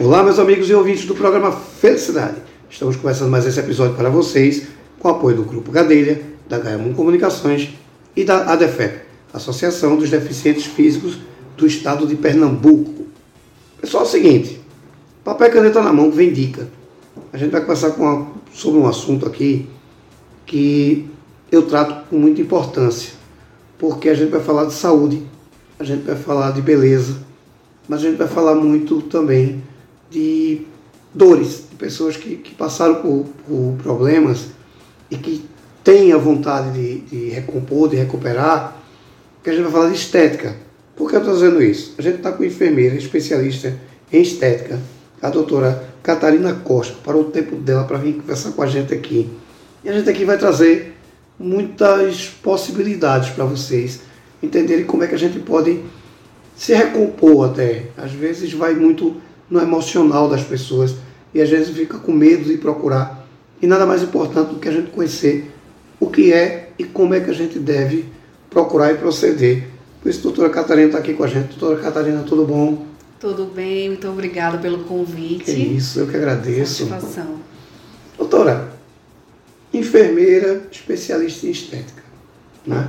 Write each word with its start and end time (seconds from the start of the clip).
Olá, 0.00 0.22
meus 0.22 0.38
amigos 0.38 0.70
e 0.70 0.74
ouvintes 0.74 1.06
do 1.06 1.14
programa 1.16 1.50
Felicidade. 1.50 2.36
Estamos 2.70 2.94
começando 2.94 3.30
mais 3.30 3.44
esse 3.44 3.58
episódio 3.58 3.96
para 3.96 4.08
vocês 4.08 4.68
com 4.96 5.08
o 5.08 5.10
apoio 5.10 5.38
do 5.38 5.42
Grupo 5.42 5.72
Gadelha, 5.72 6.22
da 6.48 6.56
Gaemon 6.56 6.94
Comunicações 6.94 7.70
e 8.14 8.22
da 8.22 8.52
ADEFEP, 8.52 9.00
Associação 9.32 9.96
dos 9.96 10.08
Deficientes 10.08 10.66
Físicos 10.66 11.18
do 11.56 11.66
Estado 11.66 12.06
de 12.06 12.14
Pernambuco. 12.14 13.06
Pessoal, 13.80 14.04
é 14.04 14.06
o 14.06 14.08
seguinte, 14.08 14.60
papel 15.24 15.48
e 15.48 15.50
caneta 15.50 15.82
na 15.82 15.92
mão 15.92 16.12
vem 16.12 16.32
dica. 16.32 16.68
A 17.32 17.36
gente 17.36 17.50
vai 17.50 17.60
conversar 17.62 17.88
uma, 17.88 18.30
sobre 18.54 18.78
um 18.78 18.86
assunto 18.86 19.26
aqui 19.26 19.68
que 20.46 21.10
eu 21.50 21.62
trato 21.62 22.08
com 22.08 22.16
muita 22.16 22.40
importância, 22.40 23.14
porque 23.76 24.08
a 24.08 24.14
gente 24.14 24.30
vai 24.30 24.40
falar 24.40 24.66
de 24.66 24.74
saúde, 24.74 25.26
a 25.76 25.82
gente 25.82 26.04
vai 26.04 26.14
falar 26.14 26.52
de 26.52 26.62
beleza, 26.62 27.16
mas 27.88 27.98
a 27.98 28.08
gente 28.08 28.16
vai 28.16 28.28
falar 28.28 28.54
muito 28.54 29.02
também 29.02 29.60
de 30.10 30.62
dores, 31.12 31.64
de 31.70 31.76
pessoas 31.76 32.16
que, 32.16 32.36
que 32.36 32.54
passaram 32.54 32.96
por, 32.96 33.26
por, 33.46 33.76
problemas 33.82 34.48
e 35.10 35.16
que 35.16 35.44
têm 35.82 36.12
a 36.12 36.18
vontade 36.18 36.72
de, 36.72 37.00
de 37.00 37.28
recompor, 37.30 37.88
de 37.88 37.96
recuperar, 37.96 38.76
que 39.42 39.50
a 39.50 39.52
gente 39.52 39.62
vai 39.62 39.72
falar 39.72 39.88
de 39.88 39.96
estética. 39.96 40.56
Por 40.96 41.08
que 41.08 41.16
eu 41.16 41.20
estou 41.20 41.34
dizendo 41.34 41.62
isso? 41.62 41.94
A 41.98 42.02
gente 42.02 42.16
está 42.16 42.32
com 42.32 42.44
enfermeira 42.44 42.96
especialista 42.96 43.78
em 44.12 44.20
estética, 44.20 44.78
a 45.20 45.30
doutora 45.30 45.88
Catarina 46.02 46.54
Costa, 46.54 46.96
parou 47.04 47.22
o 47.22 47.30
tempo 47.30 47.56
dela 47.56 47.84
para 47.84 47.98
vir 47.98 48.14
conversar 48.14 48.52
com 48.52 48.62
a 48.62 48.66
gente 48.66 48.94
aqui. 48.94 49.28
E 49.84 49.88
a 49.88 49.92
gente 49.92 50.08
aqui 50.08 50.24
vai 50.24 50.38
trazer 50.38 50.94
muitas 51.38 52.26
possibilidades 52.42 53.30
para 53.30 53.44
vocês 53.44 54.00
entenderem 54.42 54.84
como 54.84 55.04
é 55.04 55.06
que 55.06 55.14
a 55.14 55.18
gente 55.18 55.38
pode 55.38 55.82
se 56.56 56.74
recompor 56.74 57.50
até. 57.50 57.86
Às 57.96 58.12
vezes 58.12 58.52
vai 58.52 58.74
muito 58.74 59.16
no 59.50 59.60
emocional 59.60 60.28
das 60.28 60.42
pessoas 60.42 60.94
e 61.32 61.40
às 61.40 61.48
vezes 61.48 61.76
fica 61.76 61.98
com 61.98 62.12
medo 62.12 62.44
de 62.44 62.58
procurar. 62.58 63.26
E 63.60 63.66
nada 63.66 63.86
mais 63.86 64.02
importante 64.02 64.54
do 64.54 64.60
que 64.60 64.68
a 64.68 64.72
gente 64.72 64.90
conhecer 64.90 65.50
o 65.98 66.08
que 66.08 66.32
é 66.32 66.70
e 66.78 66.84
como 66.84 67.14
é 67.14 67.20
que 67.20 67.30
a 67.30 67.34
gente 67.34 67.58
deve 67.58 68.06
procurar 68.48 68.92
e 68.92 68.96
proceder. 68.96 69.68
Por 70.00 70.08
isso, 70.08 70.20
a 70.20 70.22
doutora 70.22 70.50
Catarina 70.50 70.86
está 70.86 70.98
aqui 70.98 71.14
com 71.14 71.24
a 71.24 71.26
gente. 71.26 71.58
Doutora 71.58 71.80
Catarina, 71.80 72.22
tudo 72.22 72.44
bom? 72.44 72.86
Tudo 73.18 73.46
bem, 73.46 73.88
muito 73.88 74.08
obrigada 74.08 74.58
pelo 74.58 74.84
convite. 74.84 75.44
Que 75.44 75.52
isso, 75.52 75.98
eu 76.00 76.06
que 76.06 76.16
agradeço. 76.16 76.86
Satisfação. 76.86 77.36
Doutora, 78.16 78.72
enfermeira 79.74 80.62
especialista 80.70 81.46
em 81.46 81.50
estética. 81.50 82.02
Né? 82.64 82.88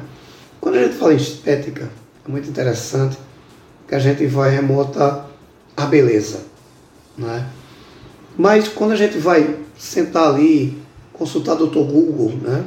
Quando 0.62 0.76
a 0.76 0.84
gente 0.84 0.96
fala 0.96 1.14
em 1.14 1.18
estética, 1.18 1.90
é 2.28 2.32
muito 2.32 2.48
interessante 2.48 3.18
que 3.88 3.96
a 3.96 4.00
gente 4.00 4.26
vai 4.28 4.52
remota 4.52 5.26
à 5.76 5.86
beleza. 5.88 6.49
Né? 7.20 7.46
Mas 8.38 8.68
quando 8.68 8.94
a 8.94 8.96
gente 8.96 9.18
vai 9.18 9.58
sentar 9.78 10.30
ali, 10.30 10.78
consultar 11.14 11.62
o 11.62 11.68
Dr. 11.68 11.80
Google, 11.80 12.32
né? 12.42 12.66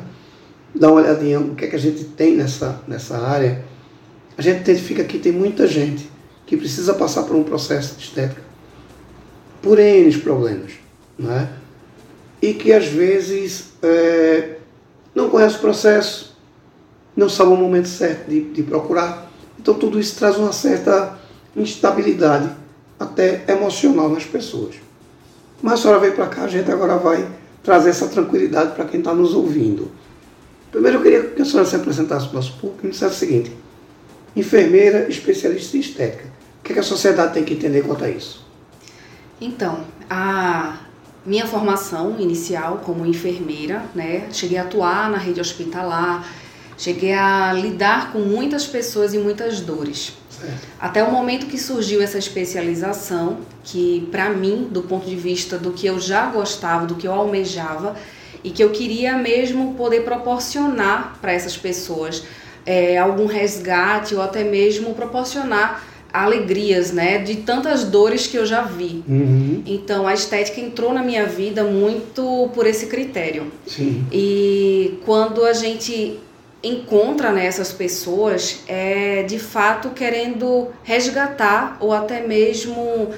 dar 0.75 0.89
uma 0.91 1.01
olhadinha 1.01 1.41
no 1.41 1.55
que 1.55 1.65
é 1.65 1.69
que 1.69 1.77
a 1.77 1.81
gente 1.81 2.05
tem 2.05 2.37
nessa, 2.37 2.81
nessa 2.87 3.19
área, 3.19 3.65
a 4.37 4.43
gente 4.43 4.61
identifica 4.61 5.03
que 5.03 5.19
tem 5.19 5.33
muita 5.33 5.67
gente 5.67 6.09
que 6.47 6.57
precisa 6.57 6.95
passar 6.95 7.23
por 7.23 7.35
um 7.35 7.43
processo 7.43 7.97
de 7.97 8.05
estética 8.05 8.43
por 9.63 9.79
N 9.79 10.19
problemas. 10.19 10.73
Né? 11.19 11.49
E 12.41 12.53
que 12.53 12.73
às 12.73 12.87
vezes 12.87 13.73
é, 13.81 14.57
não 15.15 15.31
conhece 15.31 15.57
o 15.57 15.61
processo, 15.61 16.37
não 17.17 17.29
sabe 17.29 17.53
o 17.53 17.57
momento 17.57 17.89
certo 17.89 18.29
de, 18.29 18.43
de 18.53 18.63
procurar. 18.63 19.31
Então 19.59 19.75
tudo 19.75 20.01
isso 20.01 20.17
traz 20.17 20.37
uma 20.37 20.53
certa 20.53 21.17
instabilidade, 21.57 22.51
até 23.03 23.45
emocional 23.49 24.09
nas 24.09 24.25
pessoas. 24.25 24.77
Mas 25.61 25.75
a 25.75 25.77
senhora 25.77 26.01
veio 26.01 26.15
para 26.15 26.27
cá, 26.27 26.43
a 26.43 26.49
gente 26.49 26.71
agora 26.71 26.97
vai 26.97 27.27
trazer 27.63 27.91
essa 27.91 28.09
tranquilidade 28.09 28.75
para 28.75 28.85
quem 28.85 29.01
está 29.01 29.15
nos 29.15 29.35
ouvindo. 29.35 29.91
Primeiro 30.71 30.99
eu 30.99 31.03
queria 31.03 31.23
que 31.23 31.43
a 31.43 31.45
senhora 31.45 31.69
se 31.69 31.77
apresentasse 31.77 32.27
para 32.27 32.33
o 32.33 32.37
nosso 32.37 32.55
público 32.55 32.81
e 32.83 32.87
me 32.87 32.93
dissesse 32.93 33.15
o 33.15 33.19
seguinte, 33.19 33.53
enfermeira 34.35 35.09
especialista 35.09 35.77
em 35.77 35.81
estética, 35.81 36.25
o 36.61 36.65
que, 36.65 36.73
é 36.73 36.75
que 36.75 36.81
a 36.81 36.85
sociedade 36.85 37.35
tem 37.35 37.45
que 37.45 37.55
entender 37.55 37.83
quanto 37.83 38.05
a 38.05 38.09
isso? 38.09 38.45
Então, 39.41 39.81
a 40.09 40.79
minha 41.27 41.47
formação 41.47 42.17
inicial 42.19 42.81
como 42.85 43.05
enfermeira, 43.05 43.85
né, 43.95 44.29
cheguei 44.33 44.59
a 44.59 44.63
atuar 44.63 45.11
na 45.11 45.19
rede 45.19 45.41
hospitalar, 45.41 46.27
cheguei 46.79 47.13
a 47.13 47.53
lidar 47.53 48.13
com 48.13 48.21
muitas 48.21 48.67
pessoas 48.67 49.15
e 49.15 49.19
muitas 49.19 49.61
dores. 49.61 50.15
Até 50.81 51.03
o 51.03 51.11
momento 51.11 51.47
que 51.47 51.59
surgiu 51.59 52.03
essa 52.03 52.19
especialização, 52.19 53.39
que 53.65 54.09
para 54.11 54.31
mim, 54.31 54.69
do 54.71 54.83
ponto 54.83 55.09
de 55.09 55.17
vista 55.17 55.59
do 55.59 55.73
que 55.73 55.87
eu 55.87 56.01
já 56.01 56.27
gostava, 56.27 56.87
do 56.87 56.95
que 56.95 57.07
eu 57.07 57.13
almejava, 57.13 57.97
e 58.45 58.51
que 58.51 58.63
eu 58.63 58.71
queria 58.71 59.17
mesmo 59.17 59.75
poder 59.75 60.03
proporcionar 60.03 61.19
para 61.21 61.33
essas 61.33 61.57
pessoas 61.57 62.25
é, 62.67 62.99
algum 62.99 63.27
resgate 63.27 64.15
ou 64.15 64.23
até 64.23 64.45
mesmo 64.45 64.95
proporcionar 64.95 65.87
alegrias, 66.13 66.93
né, 66.93 67.19
de 67.19 67.37
tantas 67.37 67.85
dores 67.85 68.27
que 68.27 68.37
eu 68.37 68.45
já 68.45 68.63
vi. 68.63 69.03
Uhum. 69.09 69.63
Então 69.65 70.07
a 70.07 70.13
estética 70.13 70.61
entrou 70.61 70.93
na 70.93 71.03
minha 71.03 71.25
vida 71.25 71.65
muito 71.65 72.51
por 72.55 72.67
esse 72.67 72.87
critério. 72.87 73.51
Sim. 73.67 74.05
E 74.13 74.99
quando 75.07 75.43
a 75.45 75.55
gente 75.55 76.19
encontra 76.63 77.33
nessas 77.33 77.73
pessoas 77.73 78.61
é 78.69 79.25
de 79.25 79.39
fato 79.39 79.91
querendo 79.91 80.69
resgatar 80.85 81.77
ou 81.81 81.93
até 81.93 82.25
mesmo 82.27 83.11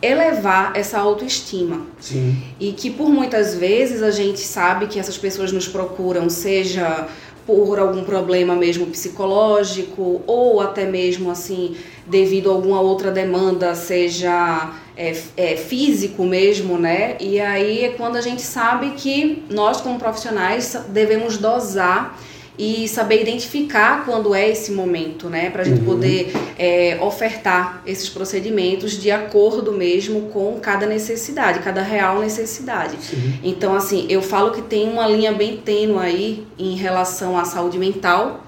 elevar 0.00 0.72
essa 0.74 0.98
autoestima. 0.98 1.86
Sim. 2.00 2.42
E 2.58 2.72
que 2.72 2.90
por 2.90 3.08
muitas 3.08 3.54
vezes 3.54 4.02
a 4.02 4.10
gente 4.10 4.40
sabe 4.40 4.88
que 4.88 4.98
essas 4.98 5.16
pessoas 5.16 5.52
nos 5.52 5.68
procuram, 5.68 6.28
seja 6.28 7.06
por 7.46 7.78
algum 7.78 8.04
problema 8.04 8.54
mesmo 8.54 8.86
psicológico 8.86 10.22
ou 10.26 10.60
até 10.60 10.84
mesmo 10.84 11.30
assim 11.30 11.76
devido 12.06 12.50
a 12.50 12.54
alguma 12.54 12.80
outra 12.80 13.10
demanda, 13.10 13.74
seja 13.74 14.72
é, 14.96 15.16
é, 15.36 15.56
físico 15.56 16.24
mesmo, 16.24 16.78
né? 16.78 17.16
E 17.20 17.40
aí 17.40 17.84
é 17.84 17.88
quando 17.90 18.16
a 18.16 18.20
gente 18.20 18.42
sabe 18.42 18.90
que 18.96 19.44
nós 19.50 19.80
como 19.80 19.98
profissionais 19.98 20.76
devemos 20.88 21.38
dosar 21.38 22.18
e 22.58 22.86
saber 22.86 23.22
identificar 23.22 24.04
quando 24.04 24.34
é 24.34 24.48
esse 24.50 24.72
momento, 24.72 25.28
né? 25.28 25.50
Para 25.50 25.62
a 25.62 25.64
gente 25.64 25.80
uhum. 25.80 25.86
poder 25.86 26.32
é, 26.58 26.98
ofertar 27.00 27.82
esses 27.86 28.08
procedimentos 28.08 28.92
de 28.92 29.10
acordo 29.10 29.72
mesmo 29.72 30.28
com 30.28 30.58
cada 30.60 30.86
necessidade, 30.86 31.60
cada 31.60 31.82
real 31.82 32.20
necessidade. 32.20 32.96
Sim. 33.02 33.40
Então, 33.42 33.74
assim, 33.74 34.06
eu 34.08 34.20
falo 34.20 34.50
que 34.50 34.62
tem 34.62 34.88
uma 34.88 35.08
linha 35.08 35.32
bem 35.32 35.56
tênue 35.56 35.98
aí 35.98 36.46
em 36.58 36.76
relação 36.76 37.38
à 37.38 37.44
saúde 37.44 37.78
mental 37.78 38.44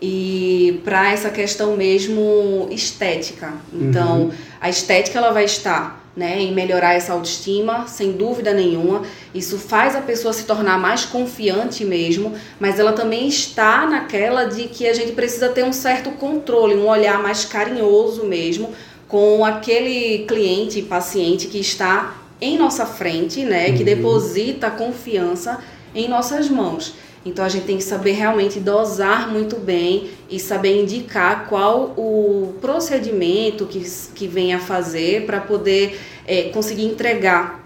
e 0.00 0.80
para 0.84 1.12
essa 1.12 1.30
questão 1.30 1.76
mesmo 1.76 2.68
estética. 2.70 3.52
Então, 3.72 4.22
uhum. 4.22 4.30
a 4.60 4.68
estética 4.68 5.18
ela 5.18 5.32
vai 5.32 5.44
estar 5.44 6.04
né, 6.16 6.40
em 6.40 6.52
melhorar 6.52 6.94
essa 6.94 7.12
autoestima, 7.12 7.86
sem 7.86 8.12
dúvida 8.12 8.52
nenhuma. 8.52 9.02
Isso 9.34 9.58
faz 9.58 9.96
a 9.96 10.00
pessoa 10.00 10.32
se 10.32 10.44
tornar 10.44 10.78
mais 10.78 11.04
confiante 11.04 11.84
mesmo, 11.84 12.32
mas 12.60 12.78
ela 12.78 12.92
também 12.92 13.26
está 13.26 13.86
naquela 13.86 14.44
de 14.44 14.68
que 14.68 14.86
a 14.86 14.92
gente 14.92 15.12
precisa 15.12 15.48
ter 15.48 15.64
um 15.64 15.72
certo 15.72 16.10
controle, 16.12 16.74
um 16.74 16.86
olhar 16.86 17.20
mais 17.20 17.44
carinhoso 17.44 18.24
mesmo 18.24 18.72
com 19.08 19.44
aquele 19.44 20.24
cliente, 20.26 20.82
paciente 20.82 21.46
que 21.46 21.58
está 21.58 22.14
em 22.40 22.58
nossa 22.58 22.84
frente, 22.84 23.44
né, 23.44 23.72
que 23.72 23.78
uhum. 23.78 23.84
deposita 23.84 24.70
confiança 24.70 25.58
em 25.94 26.08
nossas 26.08 26.48
mãos. 26.48 26.94
Então 27.24 27.44
a 27.44 27.48
gente 27.48 27.64
tem 27.64 27.78
que 27.78 27.84
saber 27.84 28.12
realmente 28.12 28.60
dosar 28.60 29.30
muito 29.30 29.56
bem 29.56 30.10
e 30.28 30.38
saber 30.38 30.82
indicar 30.82 31.48
qual 31.48 31.94
o 31.96 32.54
procedimento 32.60 33.64
que, 33.66 33.80
que 34.14 34.26
vem 34.26 34.52
a 34.52 34.60
fazer 34.60 35.24
para 35.24 35.40
poder 35.40 35.98
é, 36.26 36.44
conseguir 36.50 36.84
entregar 36.84 37.64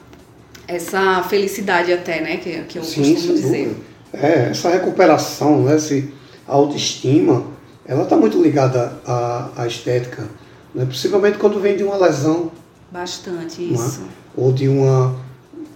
essa 0.69 1.23
felicidade 1.25 1.93
até, 1.93 2.21
né? 2.21 2.37
Que, 2.37 2.63
que 2.65 2.79
eu 2.79 2.85
Sim, 2.85 3.15
costumo 3.15 3.35
dizer. 3.35 3.77
É, 4.13 4.51
essa 4.51 4.71
recuperação, 4.71 5.63
né, 5.63 5.75
essa 5.75 6.03
autoestima, 6.47 7.45
ela 7.87 8.05
está 8.05 8.17
muito 8.17 8.41
ligada 8.41 8.93
à, 9.07 9.51
à 9.57 9.67
estética. 9.67 10.27
Né? 10.75 10.85
Possivelmente 10.85 11.39
quando 11.39 11.59
vem 11.59 11.77
de 11.77 11.83
uma 11.83 11.97
lesão. 11.97 12.53
Bastante, 12.91 13.63
é? 13.63 13.75
isso. 13.75 14.03
Ou 14.37 14.53
de 14.53 14.69
uma, 14.69 15.17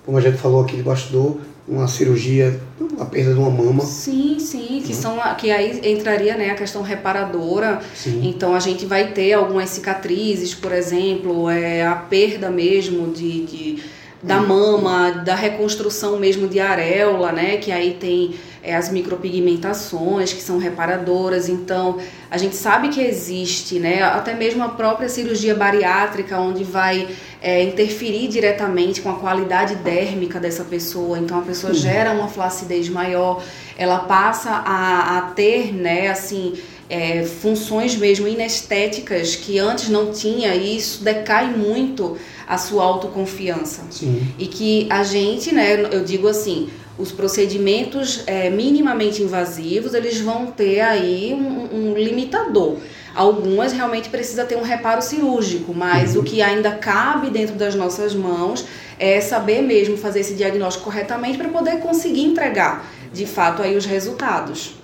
como 0.04 0.18
a 0.18 0.20
gente 0.20 0.36
falou 0.36 0.62
aqui 0.62 0.76
de 0.76 0.82
bastidor, 0.82 1.38
uma 1.66 1.88
cirurgia, 1.88 2.60
a 2.98 3.04
perda 3.04 3.34
de 3.34 3.38
uma 3.38 3.50
mama. 3.50 3.84
Sim, 3.84 4.38
sim, 4.38 4.82
que, 4.84 4.92
uhum. 4.92 5.00
são, 5.00 5.18
que 5.38 5.50
aí 5.50 5.80
entraria 5.92 6.36
né, 6.36 6.50
a 6.50 6.54
questão 6.54 6.82
reparadora. 6.82 7.80
Sim. 7.94 8.20
Então 8.24 8.54
a 8.54 8.60
gente 8.60 8.86
vai 8.86 9.08
ter 9.12 9.32
algumas 9.32 9.70
cicatrizes, 9.70 10.54
por 10.54 10.72
exemplo, 10.72 11.48
é, 11.50 11.86
a 11.86 11.94
perda 11.94 12.50
mesmo 12.50 13.12
de, 13.12 13.44
de 13.44 13.82
da 14.22 14.40
mama, 14.40 15.10
da 15.10 15.34
reconstrução 15.34 16.16
mesmo 16.18 16.46
de 16.46 16.60
areola, 16.60 17.32
né? 17.32 17.56
Que 17.56 17.72
aí 17.72 17.94
tem 17.98 18.34
é, 18.62 18.76
as 18.76 18.90
micropigmentações, 18.90 20.32
que 20.32 20.40
são 20.40 20.58
reparadoras. 20.58 21.48
Então, 21.48 21.98
a 22.30 22.38
gente 22.38 22.54
sabe 22.54 22.88
que 22.88 23.00
existe, 23.00 23.78
né? 23.78 24.02
Até 24.02 24.34
mesmo 24.34 24.62
a 24.62 24.68
própria 24.68 25.08
cirurgia 25.08 25.54
bariátrica, 25.54 26.38
onde 26.38 26.62
vai 26.62 27.08
é, 27.40 27.62
interferir 27.64 28.28
diretamente 28.28 29.00
com 29.00 29.10
a 29.10 29.14
qualidade 29.14 29.74
dérmica 29.76 30.38
dessa 30.38 30.62
pessoa. 30.62 31.18
Então, 31.18 31.38
a 31.38 31.42
pessoa 31.42 31.74
gera 31.74 32.12
uma 32.12 32.28
flacidez 32.28 32.88
maior, 32.88 33.42
ela 33.76 33.98
passa 34.00 34.50
a, 34.50 35.18
a 35.18 35.22
ter, 35.32 35.74
né, 35.74 36.08
assim, 36.08 36.54
é, 36.88 37.24
funções 37.24 37.96
mesmo 37.96 38.28
inestéticas 38.28 39.34
que 39.34 39.58
antes 39.58 39.88
não 39.88 40.12
tinha, 40.12 40.54
e 40.54 40.76
isso 40.76 41.02
decai 41.02 41.46
muito 41.46 42.16
a 42.46 42.58
sua 42.58 42.84
autoconfiança. 42.84 43.82
Sim. 43.90 44.28
E 44.38 44.46
que 44.46 44.86
a 44.90 45.02
gente, 45.02 45.54
né, 45.54 45.88
eu 45.90 46.04
digo 46.04 46.28
assim, 46.28 46.68
os 46.98 47.10
procedimentos 47.10 48.22
é, 48.26 48.50
minimamente 48.50 49.22
invasivos, 49.22 49.94
eles 49.94 50.20
vão 50.20 50.46
ter 50.46 50.80
aí 50.80 51.32
um, 51.32 51.90
um, 51.90 51.94
limitador. 51.94 52.76
Algumas 53.14 53.72
realmente 53.72 54.08
precisa 54.08 54.44
ter 54.44 54.56
um 54.56 54.62
reparo 54.62 55.02
cirúrgico, 55.02 55.74
mas 55.74 56.14
uhum. 56.14 56.22
o 56.22 56.24
que 56.24 56.40
ainda 56.42 56.72
cabe 56.72 57.30
dentro 57.30 57.56
das 57.56 57.74
nossas 57.74 58.14
mãos 58.14 58.64
é 58.98 59.20
saber 59.20 59.62
mesmo 59.62 59.96
fazer 59.96 60.20
esse 60.20 60.34
diagnóstico 60.34 60.84
corretamente 60.84 61.36
para 61.36 61.48
poder 61.48 61.78
conseguir 61.78 62.24
entregar, 62.24 62.86
de 63.12 63.26
fato, 63.26 63.62
aí 63.62 63.76
os 63.76 63.84
resultados. 63.84 64.74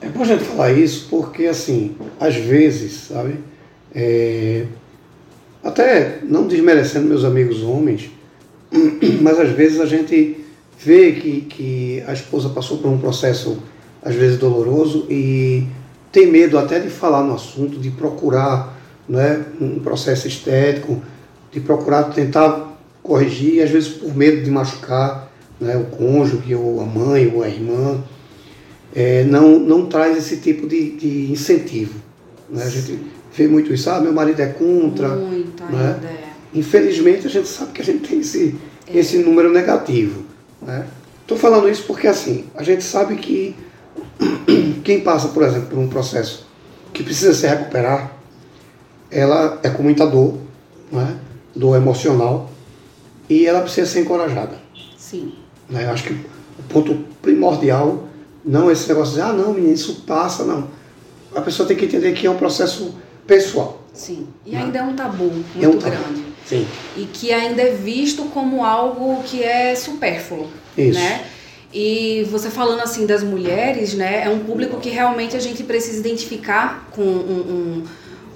É 0.00 0.08
bom 0.08 0.22
a 0.22 0.26
gente 0.26 0.44
falar 0.44 0.72
isso 0.72 1.06
porque, 1.08 1.46
assim, 1.46 1.96
às 2.20 2.34
vezes, 2.36 3.08
sabe, 3.08 3.38
é, 3.94 4.66
até 5.64 6.18
não 6.22 6.46
desmerecendo 6.46 7.08
meus 7.08 7.24
amigos 7.24 7.62
homens, 7.62 8.10
mas 9.22 9.38
às 9.38 9.50
vezes 9.50 9.80
a 9.80 9.86
gente 9.86 10.35
vê 10.78 11.12
que, 11.12 11.40
que 11.42 12.04
a 12.06 12.12
esposa 12.12 12.48
passou 12.48 12.78
por 12.78 12.88
um 12.88 12.98
processo, 12.98 13.58
às 14.02 14.14
vezes 14.14 14.38
doloroso, 14.38 15.06
e 15.10 15.66
tem 16.12 16.30
medo 16.30 16.58
até 16.58 16.78
de 16.78 16.88
falar 16.88 17.22
no 17.22 17.34
assunto, 17.34 17.78
de 17.78 17.90
procurar 17.90 18.76
né, 19.08 19.44
um 19.60 19.78
processo 19.78 20.26
estético, 20.28 21.02
de 21.52 21.60
procurar 21.60 22.04
tentar 22.04 22.78
corrigir, 23.02 23.54
e 23.54 23.62
às 23.62 23.70
vezes 23.70 23.88
por 23.88 24.14
medo 24.14 24.42
de 24.42 24.50
machucar 24.50 25.30
né, 25.60 25.76
o 25.76 25.84
cônjuge, 25.84 26.54
ou 26.54 26.80
a 26.80 26.84
mãe, 26.84 27.32
ou 27.34 27.42
a 27.42 27.48
irmã, 27.48 28.02
é, 28.94 29.24
não, 29.24 29.58
não 29.58 29.86
traz 29.86 30.16
esse 30.16 30.38
tipo 30.38 30.66
de, 30.66 30.90
de 30.92 31.32
incentivo. 31.32 31.94
Né? 32.48 32.62
A 32.62 32.68
gente 32.68 32.98
vê 33.34 33.46
muito 33.48 33.72
isso, 33.72 33.90
ah, 33.90 34.00
meu 34.00 34.12
marido 34.12 34.40
é 34.40 34.46
contra. 34.46 35.08
Muito 35.08 35.62
né? 35.64 35.94
ainda 35.94 36.06
é. 36.06 36.26
Infelizmente 36.54 37.26
a 37.26 37.30
gente 37.30 37.48
sabe 37.48 37.72
que 37.72 37.82
a 37.82 37.84
gente 37.84 38.08
tem 38.08 38.20
esse, 38.20 38.54
é. 38.86 38.98
esse 38.98 39.18
número 39.18 39.52
negativo. 39.52 40.24
Estou 40.60 41.36
né? 41.36 41.42
falando 41.42 41.68
isso 41.68 41.84
porque 41.84 42.06
assim, 42.06 42.46
a 42.54 42.62
gente 42.62 42.82
sabe 42.82 43.16
que 43.16 43.56
quem 44.84 45.00
passa, 45.00 45.28
por 45.28 45.42
exemplo, 45.42 45.68
por 45.68 45.78
um 45.78 45.88
processo 45.88 46.46
que 46.92 47.02
precisa 47.02 47.34
se 47.34 47.46
recuperar, 47.46 48.12
ela 49.10 49.60
é 49.62 49.70
com 49.70 49.82
muita 49.82 50.06
dor, 50.06 50.38
né? 50.90 51.16
dor 51.54 51.76
emocional, 51.76 52.50
e 53.28 53.46
ela 53.46 53.60
precisa 53.60 53.86
ser 53.86 54.00
encorajada. 54.00 54.58
Sim. 54.96 55.34
Né? 55.68 55.84
Eu 55.84 55.90
acho 55.90 56.04
que 56.04 56.12
o 56.12 56.62
ponto 56.68 56.94
primordial 57.20 58.04
não 58.44 58.70
é 58.70 58.72
esse 58.72 58.88
negócio 58.88 59.14
de, 59.14 59.20
ah, 59.20 59.32
não, 59.32 59.52
menino, 59.52 59.74
isso 59.74 60.02
passa, 60.06 60.44
não. 60.44 60.68
A 61.34 61.40
pessoa 61.40 61.66
tem 61.66 61.76
que 61.76 61.84
entender 61.84 62.12
que 62.12 62.26
é 62.26 62.30
um 62.30 62.36
processo 62.36 62.94
pessoal. 63.26 63.82
Sim. 63.92 64.28
E 64.44 64.52
né? 64.52 64.62
ainda 64.62 64.78
é 64.78 64.82
um 64.82 64.94
tabu 64.94 65.24
muito 65.24 65.64
é 65.64 65.68
um 65.68 65.78
tabu. 65.78 65.96
grande. 65.96 66.25
Sim. 66.46 66.66
E 66.96 67.04
que 67.04 67.32
ainda 67.32 67.62
é 67.62 67.72
visto 67.72 68.24
como 68.26 68.64
algo 68.64 69.22
que 69.24 69.42
é 69.42 69.74
supérfluo. 69.74 70.48
Isso. 70.78 70.98
Né? 70.98 71.24
E 71.72 72.26
você 72.30 72.48
falando 72.48 72.80
assim 72.80 73.04
das 73.04 73.22
mulheres, 73.22 73.92
né, 73.94 74.22
é 74.24 74.30
um 74.30 74.38
público 74.38 74.78
que 74.78 74.88
realmente 74.88 75.36
a 75.36 75.40
gente 75.40 75.62
precisa 75.62 75.98
identificar 75.98 76.88
com 76.92 77.02
um, 77.02 77.84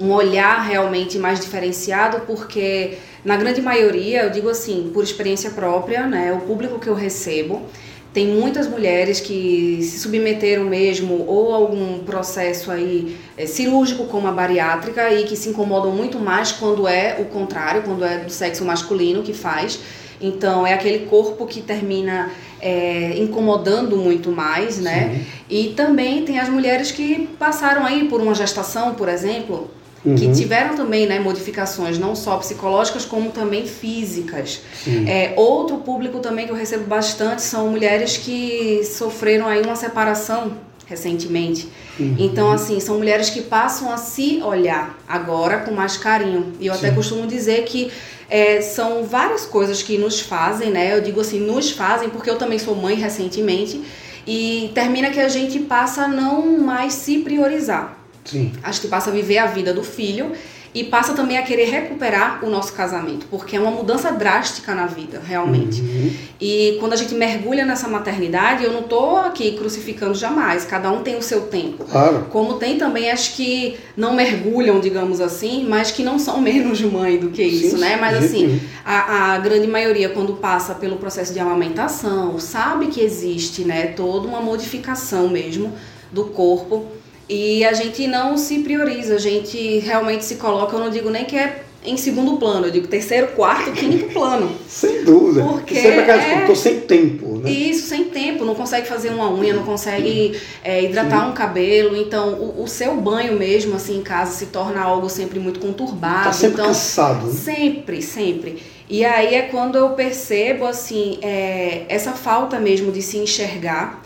um, 0.01 0.07
um 0.07 0.13
olhar 0.13 0.61
realmente 0.63 1.19
mais 1.19 1.41
diferenciado, 1.41 2.21
porque 2.27 2.99
na 3.25 3.37
grande 3.37 3.63
maioria, 3.63 4.25
eu 4.25 4.31
digo 4.31 4.49
assim, 4.49 4.91
por 4.93 5.05
experiência 5.05 5.51
própria, 5.51 6.07
né, 6.07 6.33
o 6.33 6.41
público 6.41 6.79
que 6.79 6.89
eu 6.89 6.95
recebo, 6.95 7.63
tem 8.13 8.27
muitas 8.27 8.67
mulheres 8.67 9.21
que 9.21 9.79
se 9.83 10.01
submeteram 10.01 10.65
mesmo 10.65 11.25
ou 11.27 11.53
a 11.53 11.57
algum 11.57 12.01
processo 12.01 12.71
aí 12.71 13.17
é, 13.37 13.47
cirúrgico 13.47 14.07
como 14.07 14.27
a 14.27 14.33
bariátrica 14.33 15.13
e 15.13 15.25
que 15.25 15.37
se 15.37 15.49
incomodam 15.49 15.93
muito 15.93 16.19
mais 16.19 16.51
quando 16.51 16.89
é 16.89 17.17
o 17.21 17.27
contrário, 17.27 17.83
quando 17.83 18.05
é 18.05 18.19
do 18.19 18.31
sexo 18.31 18.65
masculino 18.65 19.23
que 19.23 19.33
faz. 19.33 19.79
Então 20.21 20.67
é 20.67 20.75
aquele 20.75 21.07
corpo 21.07 21.47
que 21.47 21.63
termina 21.63 22.31
é, 22.61 23.17
incomodando 23.17 23.97
muito 23.97 24.31
mais, 24.31 24.79
né? 24.79 25.15
Sim. 25.15 25.27
E 25.49 25.69
também 25.71 26.25
tem 26.25 26.39
as 26.39 26.49
mulheres 26.49 26.91
que 26.91 27.29
passaram 27.39 27.87
aí 27.87 28.09
por 28.09 28.21
uma 28.21 28.35
gestação, 28.35 28.95
por 28.95 29.09
exemplo, 29.09 29.71
Uhum. 30.03 30.15
que 30.15 30.33
tiveram 30.33 30.75
também 30.75 31.07
né, 31.07 31.19
modificações 31.21 31.99
não 31.99 32.17
só 32.17 32.39
psicológicas 32.39 33.05
como 33.05 33.31
também 33.31 33.67
físicas. 33.67 34.63
É, 35.07 35.35
outro 35.37 35.77
público 35.79 36.21
também 36.21 36.47
que 36.47 36.53
eu 36.53 36.57
recebo 36.57 36.85
bastante 36.85 37.43
são 37.43 37.69
mulheres 37.69 38.17
que 38.17 38.83
sofreram 38.85 39.47
aí 39.47 39.61
uma 39.61 39.77
separação 39.77 40.53
recentemente. 40.87 41.69
Uhum. 41.99 42.17
Então, 42.19 42.51
assim, 42.51 42.81
são 42.81 42.97
mulheres 42.97 43.31
que 43.31 43.43
passam 43.43 43.93
a 43.93 43.97
se 43.97 44.41
olhar 44.43 44.99
agora 45.07 45.59
com 45.59 45.71
mais 45.71 45.97
carinho. 45.97 46.55
E 46.59 46.67
eu 46.67 46.75
Sim. 46.75 46.87
até 46.87 46.95
costumo 46.95 47.27
dizer 47.27 47.65
que 47.65 47.93
é, 48.29 48.61
são 48.61 49.05
várias 49.05 49.47
coisas 49.47 49.83
que 49.83 49.99
nos 49.99 50.19
fazem, 50.21 50.71
né? 50.71 50.97
Eu 50.97 51.01
digo 51.01 51.21
assim, 51.21 51.39
nos 51.39 51.71
fazem, 51.71 52.09
porque 52.09 52.29
eu 52.29 52.37
também 52.37 52.59
sou 52.59 52.75
mãe 52.75 52.97
recentemente. 52.97 53.81
E 54.27 54.71
termina 54.75 55.11
que 55.11 55.21
a 55.21 55.29
gente 55.29 55.59
passa 55.61 56.05
a 56.05 56.09
não 56.09 56.59
mais 56.59 56.95
se 56.95 57.19
priorizar. 57.19 58.00
Sim. 58.25 58.53
Acho 58.63 58.81
que 58.81 58.89
passa 58.89 59.11
a 59.11 59.13
viver 59.13 59.39
a 59.39 59.47
vida 59.47 59.73
do 59.73 59.83
filho 59.83 60.33
e 60.73 60.85
passa 60.85 61.15
também 61.15 61.37
a 61.37 61.43
querer 61.43 61.65
recuperar 61.65 62.45
o 62.45 62.49
nosso 62.49 62.73
casamento, 62.75 63.27
porque 63.29 63.57
é 63.57 63.61
uma 63.61 63.73
mudança 63.73 64.13
drástica 64.13 64.73
na 64.73 64.87
vida, 64.87 65.21
realmente. 65.25 65.81
Uhum. 65.81 66.13
E 66.41 66.77
quando 66.79 66.93
a 66.93 66.97
gente 66.97 67.13
mergulha 67.13 67.67
nessa 67.67 67.89
maternidade, 67.89 68.63
eu 68.63 68.73
não 68.73 68.81
estou 68.81 69.17
aqui 69.17 69.53
crucificando 69.53 70.15
jamais, 70.15 70.65
cada 70.65 70.93
um 70.93 71.03
tem 71.03 71.17
o 71.17 71.23
seu 71.23 71.43
tempo. 71.43 71.85
Claro. 71.85 72.27
Como 72.31 72.55
tem 72.55 72.79
também 72.79 73.11
as 73.11 73.27
que 73.27 73.79
não 73.97 74.15
mergulham, 74.15 74.79
digamos 74.79 75.21
assim, 75.21 75.67
mas 75.69 75.91
que 75.91 76.05
não 76.05 76.21
são 76.21 76.39
menos 76.41 76.81
mãe 76.83 77.19
do 77.19 77.31
que 77.31 77.43
isso, 77.43 77.77
sim, 77.77 77.81
né? 77.81 77.97
Mas 78.01 78.25
assim, 78.25 78.61
a, 78.85 79.33
a 79.33 79.39
grande 79.39 79.67
maioria, 79.67 80.09
quando 80.11 80.35
passa 80.35 80.73
pelo 80.75 80.97
processo 80.97 81.33
de 81.33 81.41
amamentação, 81.41 82.39
sabe 82.39 82.87
que 82.87 83.01
existe, 83.01 83.65
né, 83.65 83.89
toda 83.89 84.29
uma 84.29 84.41
modificação 84.41 85.29
mesmo 85.29 85.73
do 86.13 86.27
corpo 86.27 86.87
e 87.31 87.65
a 87.65 87.73
gente 87.73 88.09
não 88.09 88.37
se 88.37 88.59
prioriza, 88.59 89.15
a 89.15 89.19
gente 89.19 89.79
realmente 89.79 90.25
se 90.25 90.35
coloca, 90.35 90.75
eu 90.75 90.81
não 90.81 90.91
digo 90.91 91.09
nem 91.09 91.25
que 91.25 91.37
é 91.37 91.63
em 91.87 91.97
segundo 91.97 92.39
plano, 92.39 92.67
eu 92.67 92.73
digo 92.73 92.89
terceiro, 92.89 93.29
quarto, 93.29 93.71
quinto 93.71 94.13
plano. 94.13 94.51
sem 94.67 95.05
dúvida. 95.05 95.45
Porque 95.45 95.77
Sempre 95.77 96.01
aquela 96.01 96.23
é... 96.23 96.45
tô 96.45 96.57
sem 96.57 96.81
tempo, 96.81 97.37
né? 97.37 97.49
Isso, 97.49 97.87
sem 97.87 98.07
tempo, 98.07 98.45
não 98.45 98.57
consegue 98.57 98.89
fazer 98.89 99.11
uma 99.11 99.33
unha, 99.33 99.55
não 99.55 99.63
consegue 99.63 100.37
é, 100.65 100.83
hidratar 100.83 101.25
Sim. 101.25 101.31
um 101.31 101.33
cabelo, 101.33 101.97
então 101.97 102.35
o, 102.35 102.65
o, 102.65 102.67
seu 102.67 102.97
banho 102.97 103.39
mesmo, 103.39 103.77
assim, 103.77 103.99
em 103.99 104.03
casa 104.03 104.33
se 104.33 104.47
torna 104.47 104.83
algo 104.83 105.09
sempre 105.09 105.39
muito 105.39 105.61
conturbado. 105.61 106.25
Tá 106.25 106.33
sempre 106.33 106.55
então, 106.55 106.67
cansado. 106.67 107.29
Né? 107.29 107.33
Sempre, 107.33 108.03
sempre. 108.03 108.63
E 108.89 109.05
aí 109.05 109.37
é 109.37 109.43
quando 109.43 109.79
eu 109.79 109.91
percebo, 109.91 110.67
assim, 110.67 111.19
é, 111.23 111.85
essa 111.89 112.11
falta 112.11 112.59
mesmo 112.59 112.91
de 112.91 113.01
se 113.01 113.19
enxergar, 113.19 114.03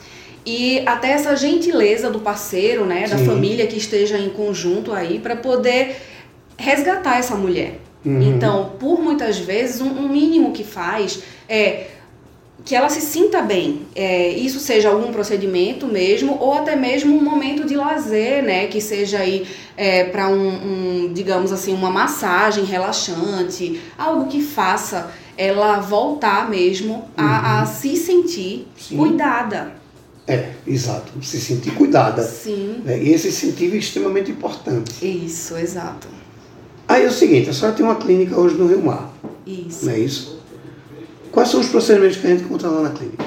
e 0.47 0.83
até 0.87 1.11
essa 1.13 1.35
gentileza 1.37 2.11
do 2.11 2.21
parceiro, 2.21 2.85
né, 2.85 3.07
da 3.09 3.19
família 3.19 3.67
que 3.67 3.77
esteja 3.77 4.19
em 4.19 4.29
conjunto 4.29 4.93
aí 4.93 5.19
para 5.19 5.37
poder 5.37 5.97
resgatar 6.57 7.19
essa 7.19 7.35
mulher. 7.35 7.81
Uhum. 8.05 8.23
Então, 8.23 8.73
por 8.79 9.01
muitas 9.01 9.39
vezes, 9.39 9.81
um, 9.81 9.89
um, 9.89 10.09
mínimo 10.09 10.53
que 10.53 10.63
faz 10.63 11.23
é 11.49 11.87
que 12.65 12.75
ela 12.75 12.89
se 12.89 13.01
sinta 13.01 13.41
bem. 13.43 13.83
É, 13.95 14.29
isso 14.29 14.61
seja 14.61 14.91
algum 14.91 15.13
procedimento 15.13 15.87
mesmo, 15.87 16.39
ou 16.39 16.55
até 16.55 16.77
mesmo 16.77 17.17
um 17.17 17.23
momento 17.23 17.67
de 17.67 17.75
lazer, 17.77 18.43
né? 18.43 18.67
Que 18.67 18.81
seja 18.81 19.19
aí 19.19 19.47
é, 19.77 20.05
para 20.05 20.29
um, 20.29 20.49
um, 21.07 21.13
digamos 21.13 21.53
assim, 21.53 21.75
uma 21.75 21.91
massagem 21.91 22.65
relaxante, 22.65 23.81
algo 23.99 24.29
que 24.29 24.43
faça 24.43 25.11
ela 25.37 25.81
voltar 25.81 26.49
mesmo 26.49 27.09
a, 27.17 27.23
uhum. 27.23 27.63
a 27.63 27.67
se 27.67 27.97
sentir 27.97 28.67
Sim. 28.77 28.97
cuidada. 28.99 29.84
É, 30.26 30.52
exato. 30.66 31.12
Se 31.23 31.38
sentir 31.40 31.75
cuidada. 31.75 32.23
Sim. 32.23 32.83
Né? 32.85 33.02
E 33.02 33.12
esse 33.12 33.28
incentivo 33.28 33.75
é 33.75 33.78
extremamente 33.78 34.31
importante. 34.31 34.93
Isso, 35.02 35.57
exato. 35.57 36.09
Aí 36.88 37.04
é 37.04 37.09
o 37.09 37.12
seguinte, 37.12 37.50
a 37.50 37.52
senhora 37.52 37.76
tem 37.76 37.85
uma 37.85 37.97
clínica 37.97 38.38
hoje 38.38 38.57
no 38.57 38.66
Rio 38.66 38.83
Mar. 38.83 39.12
Isso. 39.47 39.87
Não 39.87 39.93
é 39.93 39.99
isso? 39.99 40.38
Quais 41.31 41.49
são 41.49 41.61
os 41.61 41.69
procedimentos 41.69 42.16
que 42.16 42.26
a 42.26 42.31
gente 42.31 42.45
encontra 42.45 42.69
lá 42.69 42.83
na 42.83 42.90
clínica? 42.90 43.25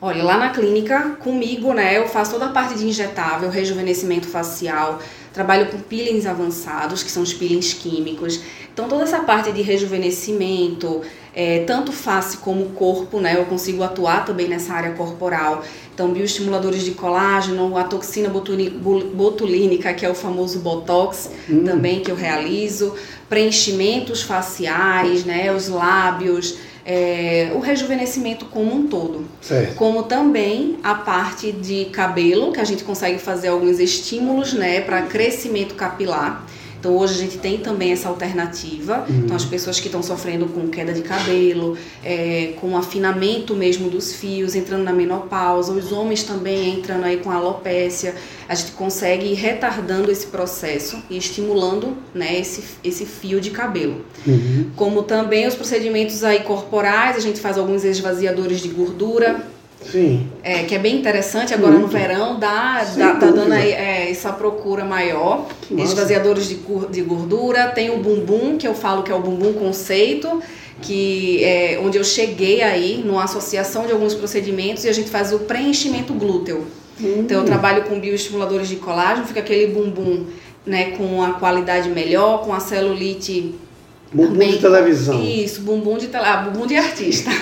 Olha, 0.00 0.22
lá 0.22 0.38
na 0.38 0.50
clínica, 0.50 1.16
comigo, 1.18 1.74
né, 1.74 1.98
eu 1.98 2.06
faço 2.06 2.30
toda 2.30 2.46
a 2.46 2.48
parte 2.50 2.78
de 2.78 2.86
injetável, 2.86 3.50
rejuvenescimento 3.50 4.28
facial, 4.28 5.00
trabalho 5.32 5.66
com 5.66 5.78
peelings 5.80 6.24
avançados, 6.24 7.02
que 7.02 7.10
são 7.10 7.20
os 7.20 7.34
peelings 7.34 7.74
químicos. 7.74 8.40
Então, 8.72 8.88
toda 8.88 9.02
essa 9.02 9.18
parte 9.20 9.50
de 9.50 9.60
rejuvenescimento, 9.60 11.02
é, 11.38 11.60
tanto 11.60 11.92
face 11.92 12.38
como 12.38 12.70
corpo, 12.70 13.20
né? 13.20 13.36
Eu 13.36 13.44
consigo 13.44 13.84
atuar 13.84 14.24
também 14.24 14.48
nessa 14.48 14.72
área 14.72 14.90
corporal. 14.90 15.62
Então, 15.94 16.10
bioestimuladores 16.10 16.82
de 16.82 16.90
colágeno, 16.90 17.78
a 17.78 17.84
toxina 17.84 18.28
botulínica, 18.28 19.94
que 19.94 20.04
é 20.04 20.10
o 20.10 20.16
famoso 20.16 20.58
Botox, 20.58 21.30
hum. 21.48 21.62
também 21.62 22.00
que 22.00 22.10
eu 22.10 22.16
realizo, 22.16 22.92
preenchimentos 23.28 24.20
faciais, 24.20 25.24
né? 25.24 25.54
Os 25.54 25.68
lábios, 25.68 26.58
é, 26.84 27.52
o 27.54 27.60
rejuvenescimento 27.60 28.46
como 28.46 28.74
um 28.74 28.88
todo. 28.88 29.24
Certo. 29.40 29.76
Como 29.76 30.02
também 30.02 30.76
a 30.82 30.96
parte 30.96 31.52
de 31.52 31.84
cabelo, 31.92 32.50
que 32.50 32.58
a 32.58 32.64
gente 32.64 32.82
consegue 32.82 33.20
fazer 33.20 33.46
alguns 33.46 33.78
estímulos 33.78 34.54
né, 34.54 34.80
para 34.80 35.02
crescimento 35.02 35.76
capilar. 35.76 36.44
Então 36.78 36.96
hoje 36.96 37.14
a 37.14 37.18
gente 37.18 37.38
tem 37.38 37.58
também 37.58 37.92
essa 37.92 38.08
alternativa. 38.08 39.04
Uhum. 39.08 39.16
Então 39.24 39.36
as 39.36 39.44
pessoas 39.44 39.80
que 39.80 39.86
estão 39.86 40.02
sofrendo 40.02 40.46
com 40.46 40.68
queda 40.68 40.92
de 40.92 41.02
cabelo, 41.02 41.76
é, 42.04 42.54
com 42.60 42.76
afinamento 42.76 43.54
mesmo 43.54 43.90
dos 43.90 44.14
fios, 44.14 44.54
entrando 44.54 44.84
na 44.84 44.92
menopausa, 44.92 45.72
os 45.72 45.92
homens 45.92 46.22
também 46.22 46.78
entrando 46.78 47.04
aí 47.04 47.18
com 47.18 47.30
alopécia, 47.30 48.14
a 48.48 48.54
gente 48.54 48.72
consegue 48.72 49.26
ir 49.26 49.34
retardando 49.34 50.10
esse 50.10 50.26
processo 50.26 51.02
e 51.10 51.16
estimulando 51.16 51.96
né, 52.14 52.38
esse, 52.38 52.62
esse 52.82 53.04
fio 53.04 53.40
de 53.40 53.50
cabelo. 53.50 54.04
Uhum. 54.26 54.70
Como 54.76 55.02
também 55.02 55.46
os 55.46 55.54
procedimentos 55.54 56.22
aí 56.22 56.40
corporais, 56.40 57.16
a 57.16 57.20
gente 57.20 57.40
faz 57.40 57.58
alguns 57.58 57.84
esvaziadores 57.84 58.60
de 58.60 58.68
gordura 58.68 59.44
Sim. 59.84 60.28
É, 60.42 60.64
que 60.64 60.74
é 60.74 60.78
bem 60.78 60.96
interessante 60.96 61.54
agora 61.54 61.72
Muito. 61.72 61.86
no 61.86 61.88
verão, 61.88 62.38
dá, 62.38 62.84
dá 62.96 63.14
tá 63.14 63.30
dando 63.30 63.52
aí, 63.52 63.72
é, 63.72 64.10
essa 64.10 64.32
procura 64.32 64.84
maior. 64.84 65.46
Esvaziadores 65.70 66.48
de, 66.48 66.58
de 66.90 67.02
gordura, 67.02 67.68
tem 67.68 67.90
o 67.90 67.98
bumbum, 67.98 68.58
que 68.58 68.66
eu 68.66 68.74
falo 68.74 69.02
que 69.02 69.10
é 69.10 69.14
o 69.14 69.20
bumbum 69.20 69.52
conceito, 69.54 70.42
que 70.82 71.42
é 71.44 71.80
onde 71.82 71.96
eu 71.96 72.04
cheguei 72.04 72.62
aí 72.62 73.02
numa 73.04 73.24
associação 73.24 73.86
de 73.86 73.92
alguns 73.92 74.14
procedimentos 74.14 74.84
e 74.84 74.88
a 74.88 74.92
gente 74.92 75.10
faz 75.10 75.32
o 75.32 75.40
preenchimento 75.40 76.12
glúteo. 76.12 76.66
Hum. 77.00 77.20
Então 77.20 77.38
eu 77.38 77.44
trabalho 77.44 77.84
com 77.84 77.98
bioestimuladores 77.98 78.68
de 78.68 78.76
colágeno, 78.76 79.26
fica 79.26 79.40
aquele 79.40 79.68
bumbum 79.68 80.26
né, 80.66 80.90
com 80.92 81.22
a 81.22 81.32
qualidade 81.32 81.88
melhor, 81.88 82.42
com 82.42 82.52
a 82.52 82.60
celulite. 82.60 83.54
Bumbum 84.12 84.32
também, 84.32 84.50
de 84.52 84.58
televisão. 84.58 85.22
Isso, 85.22 85.62
bumbum 85.62 85.96
de, 85.98 86.08
ah, 86.14 86.38
bumbum 86.38 86.66
de 86.66 86.76
artista. 86.76 87.30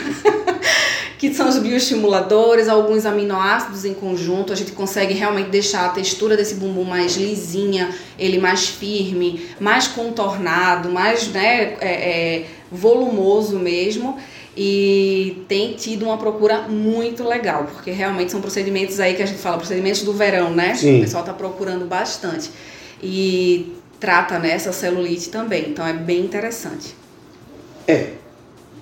que 1.19 1.33
são 1.33 1.49
os 1.49 1.59
bioestimuladores, 1.59 2.69
alguns 2.69 3.07
aminoácidos 3.07 3.85
em 3.85 3.95
conjunto. 3.95 4.53
A 4.53 4.57
gente 4.57 4.73
consegue 4.73 5.15
realmente 5.15 5.49
deixar 5.49 5.87
a 5.87 5.89
textura 5.89 6.37
desse 6.37 6.57
bumbum 6.57 6.85
mais 6.85 7.17
lisinha, 7.17 7.95
ele 8.19 8.39
mais 8.39 8.69
firme, 8.69 9.47
mais 9.59 9.87
contornado, 9.89 10.91
mais 10.91 11.29
né, 11.29 11.77
é, 11.81 11.87
é, 11.89 12.47
volumoso 12.71 13.59
mesmo. 13.59 14.19
E 14.57 15.45
tem 15.49 15.75
tido 15.75 16.07
uma 16.07 16.17
procura 16.17 16.63
muito 16.63 17.23
legal, 17.25 17.65
porque 17.65 17.91
realmente 17.91 18.33
são 18.33 18.41
procedimentos 18.41 18.99
aí 19.01 19.15
que 19.15 19.23
a 19.23 19.27
gente 19.27 19.39
fala, 19.39 19.59
procedimentos 19.59 20.03
do 20.03 20.15
verão, 20.15 20.51
né? 20.51 20.75
Sim. 20.75 20.99
O 20.99 21.01
pessoal 21.03 21.23
está 21.23 21.35
procurando 21.35 21.85
bastante. 21.85 22.51
E 23.03 23.75
trata 24.01 24.39
né, 24.39 24.53
essa 24.53 24.73
celulite 24.73 25.29
também, 25.29 25.69
então 25.69 25.87
é 25.87 25.93
bem 25.93 26.21
interessante. 26.21 26.95
É. 27.87 28.13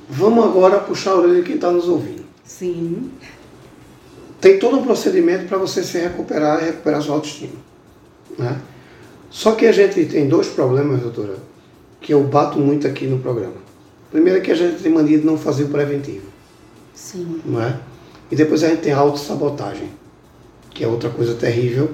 Vamos 0.09 0.45
agora 0.45 0.79
puxar 0.79 1.13
a 1.13 1.17
orelha 1.17 1.41
de 1.41 1.43
quem 1.43 1.55
está 1.57 1.71
nos 1.71 1.89
ouvindo. 1.89 2.24
Sim. 2.45 3.11
Tem 4.41 4.59
todo 4.59 4.77
um 4.77 4.85
procedimento 4.85 5.47
para 5.47 5.57
você 5.57 5.83
se 5.83 5.99
recuperar 5.99 6.63
e 6.63 6.67
recuperar 6.67 7.01
sua 7.01 7.15
autoestima. 7.15 7.55
Né? 8.39 8.61
Só 9.31 9.53
que 9.53 9.67
a 9.67 9.73
gente 9.73 10.05
tem 10.05 10.29
dois 10.29 10.49
problemas, 10.49 11.01
doutora, 11.01 11.37
que 12.01 12.13
eu 12.13 12.23
bato 12.23 12.59
muito 12.59 12.87
aqui 12.87 13.07
no 13.07 13.19
programa. 13.19 13.65
Primeiro 14.11 14.39
é 14.39 14.43
que 14.43 14.53
a 14.53 14.55
gente 14.55 14.83
tem 14.83 14.93
mania 14.93 15.19
de 15.19 15.25
não 15.25 15.39
fazer 15.39 15.65
o 15.65 15.69
preventivo. 15.69 16.27
Sim. 16.95 17.41
Não 17.45 17.61
é? 17.63 17.81
E 18.31 18.37
depois 18.37 18.63
a 18.63 18.69
gente 18.69 18.83
tem 18.83 18.93
a 18.93 18.99
autossabotagem, 18.99 19.91
que 20.71 20.85
é 20.85 20.89
outra 20.89 21.11
coisa 21.11 21.35
terrível. 21.35 21.91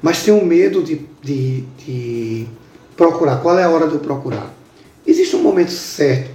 Mas 0.00 0.22
tem 0.22 0.32
um 0.32 0.44
medo 0.44 0.82
de, 0.82 1.06
de, 1.22 1.62
de 1.78 2.46
procurar. 2.96 3.40
Qual 3.40 3.58
é 3.58 3.64
a 3.64 3.70
hora 3.70 3.88
de 3.88 3.94
eu 3.94 4.00
procurar? 4.00 4.52
Existe 5.06 5.34
um 5.34 5.42
momento 5.42 5.72
certo. 5.72 6.30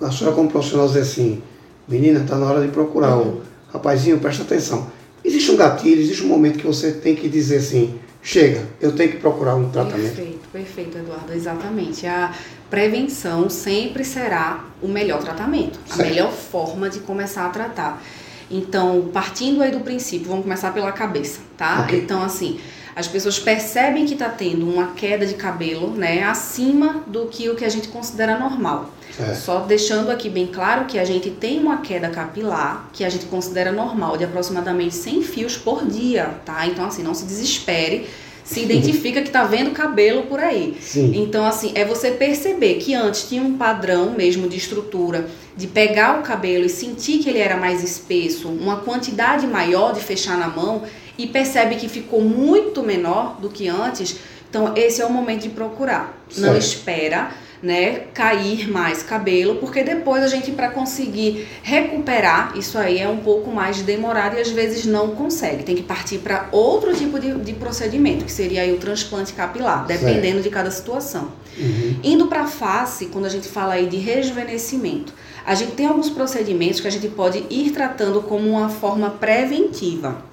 A 0.00 0.10
senhora 0.10 0.34
como 0.34 0.50
profissional 0.50 0.86
dizer 0.86 1.00
assim, 1.00 1.42
menina, 1.88 2.20
está 2.20 2.36
na 2.36 2.46
hora 2.46 2.60
de 2.60 2.68
procurar. 2.68 3.16
Uhum. 3.16 3.40
Rapazinho, 3.72 4.18
presta 4.18 4.42
atenção. 4.42 4.90
Existe 5.24 5.50
um 5.50 5.56
gatilho, 5.56 6.00
existe 6.00 6.24
um 6.24 6.28
momento 6.28 6.58
que 6.58 6.66
você 6.66 6.92
tem 6.92 7.14
que 7.14 7.28
dizer 7.28 7.58
assim, 7.58 7.98
chega, 8.22 8.66
eu 8.80 8.92
tenho 8.92 9.12
que 9.12 9.18
procurar 9.18 9.54
um 9.54 9.70
tratamento. 9.70 10.14
Perfeito, 10.14 10.48
perfeito, 10.52 10.98
Eduardo, 10.98 11.32
exatamente. 11.32 12.06
A 12.06 12.34
prevenção 12.68 13.48
sempre 13.48 14.04
será 14.04 14.64
o 14.82 14.88
melhor 14.88 15.22
tratamento, 15.22 15.78
certo. 15.86 16.00
a 16.00 16.04
melhor 16.04 16.32
forma 16.32 16.90
de 16.90 17.00
começar 17.00 17.46
a 17.46 17.50
tratar. 17.50 18.02
Então, 18.52 19.08
partindo 19.12 19.62
aí 19.62 19.70
do 19.70 19.80
princípio, 19.80 20.28
vamos 20.28 20.44
começar 20.44 20.72
pela 20.72 20.92
cabeça, 20.92 21.40
tá? 21.56 21.84
Okay. 21.84 22.00
Então, 22.00 22.22
assim, 22.22 22.60
as 22.94 23.08
pessoas 23.08 23.38
percebem 23.38 24.04
que 24.04 24.12
está 24.12 24.28
tendo 24.28 24.68
uma 24.68 24.88
queda 24.88 25.24
de 25.24 25.34
cabelo, 25.34 25.92
né, 25.92 26.22
acima 26.22 27.02
do 27.06 27.26
que 27.26 27.48
o 27.48 27.56
que 27.56 27.64
a 27.64 27.68
gente 27.68 27.88
considera 27.88 28.38
normal. 28.38 28.90
É. 29.18 29.34
Só 29.34 29.60
deixando 29.60 30.10
aqui 30.10 30.28
bem 30.28 30.46
claro 30.46 30.86
que 30.86 30.98
a 30.98 31.04
gente 31.04 31.30
tem 31.30 31.58
uma 31.58 31.78
queda 31.78 32.08
capilar 32.08 32.88
que 32.92 33.04
a 33.04 33.10
gente 33.10 33.26
considera 33.26 33.72
normal, 33.72 34.16
de 34.16 34.24
aproximadamente 34.24 34.94
100 34.94 35.22
fios 35.22 35.56
por 35.56 35.86
dia, 35.86 36.36
tá? 36.44 36.66
Então, 36.66 36.86
assim, 36.86 37.02
não 37.02 37.14
se 37.14 37.24
desespere 37.24 38.08
se 38.44 38.60
identifica 38.60 39.22
que 39.22 39.28
está 39.28 39.44
vendo 39.44 39.70
cabelo 39.70 40.22
por 40.22 40.40
aí. 40.40 40.76
Sim. 40.80 41.12
Então, 41.14 41.44
assim, 41.46 41.72
é 41.74 41.84
você 41.84 42.10
perceber 42.10 42.74
que 42.74 42.94
antes 42.94 43.28
tinha 43.28 43.42
um 43.42 43.56
padrão 43.56 44.10
mesmo 44.10 44.48
de 44.48 44.56
estrutura, 44.56 45.26
de 45.56 45.66
pegar 45.66 46.18
o 46.18 46.22
cabelo 46.22 46.64
e 46.64 46.68
sentir 46.68 47.18
que 47.18 47.28
ele 47.28 47.38
era 47.38 47.56
mais 47.56 47.82
espesso, 47.82 48.48
uma 48.48 48.76
quantidade 48.76 49.46
maior 49.46 49.92
de 49.92 50.00
fechar 50.00 50.36
na 50.38 50.48
mão, 50.48 50.82
e 51.16 51.26
percebe 51.26 51.76
que 51.76 51.88
ficou 51.88 52.20
muito 52.20 52.82
menor 52.82 53.38
do 53.40 53.48
que 53.48 53.68
antes. 53.68 54.16
Então, 54.48 54.72
esse 54.76 55.00
é 55.00 55.06
o 55.06 55.10
momento 55.10 55.42
de 55.42 55.50
procurar. 55.50 56.18
Certo. 56.28 56.46
Não 56.46 56.56
espera 56.56 57.30
né, 57.62 58.06
cair 58.12 58.68
mais 58.68 59.04
cabelo, 59.04 59.56
porque 59.56 59.84
depois 59.84 60.22
a 60.22 60.26
gente 60.26 60.50
para 60.50 60.68
conseguir 60.70 61.46
recuperar 61.62 62.58
isso 62.58 62.76
aí 62.76 62.98
é 62.98 63.08
um 63.08 63.18
pouco 63.18 63.52
mais 63.52 63.80
demorado 63.82 64.36
e 64.36 64.40
às 64.40 64.50
vezes 64.50 64.84
não 64.84 65.14
consegue. 65.14 65.62
Tem 65.62 65.76
que 65.76 65.82
partir 65.82 66.18
para 66.18 66.48
outro 66.50 66.92
tipo 66.94 67.20
de, 67.20 67.32
de, 67.34 67.52
procedimento, 67.52 68.24
que 68.24 68.32
seria 68.32 68.62
aí 68.62 68.72
o 68.72 68.78
transplante 68.78 69.32
capilar, 69.32 69.86
dependendo 69.86 70.22
certo. 70.22 70.42
de 70.42 70.50
cada 70.50 70.70
situação. 70.72 71.28
Uhum. 71.56 71.96
Indo 72.02 72.26
para 72.26 72.42
a 72.42 72.46
face, 72.48 73.06
quando 73.06 73.26
a 73.26 73.28
gente 73.28 73.46
fala 73.46 73.74
aí 73.74 73.86
de 73.86 73.96
rejuvenescimento, 73.96 75.14
a 75.46 75.54
gente 75.54 75.72
tem 75.72 75.86
alguns 75.86 76.10
procedimentos 76.10 76.80
que 76.80 76.88
a 76.88 76.90
gente 76.90 77.08
pode 77.08 77.44
ir 77.48 77.70
tratando 77.70 78.22
como 78.22 78.50
uma 78.50 78.68
forma 78.68 79.10
preventiva. 79.10 80.24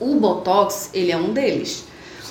O 0.00 0.14
botox, 0.14 0.90
ele 0.94 1.12
é 1.12 1.16
um 1.16 1.32
deles. 1.32 1.84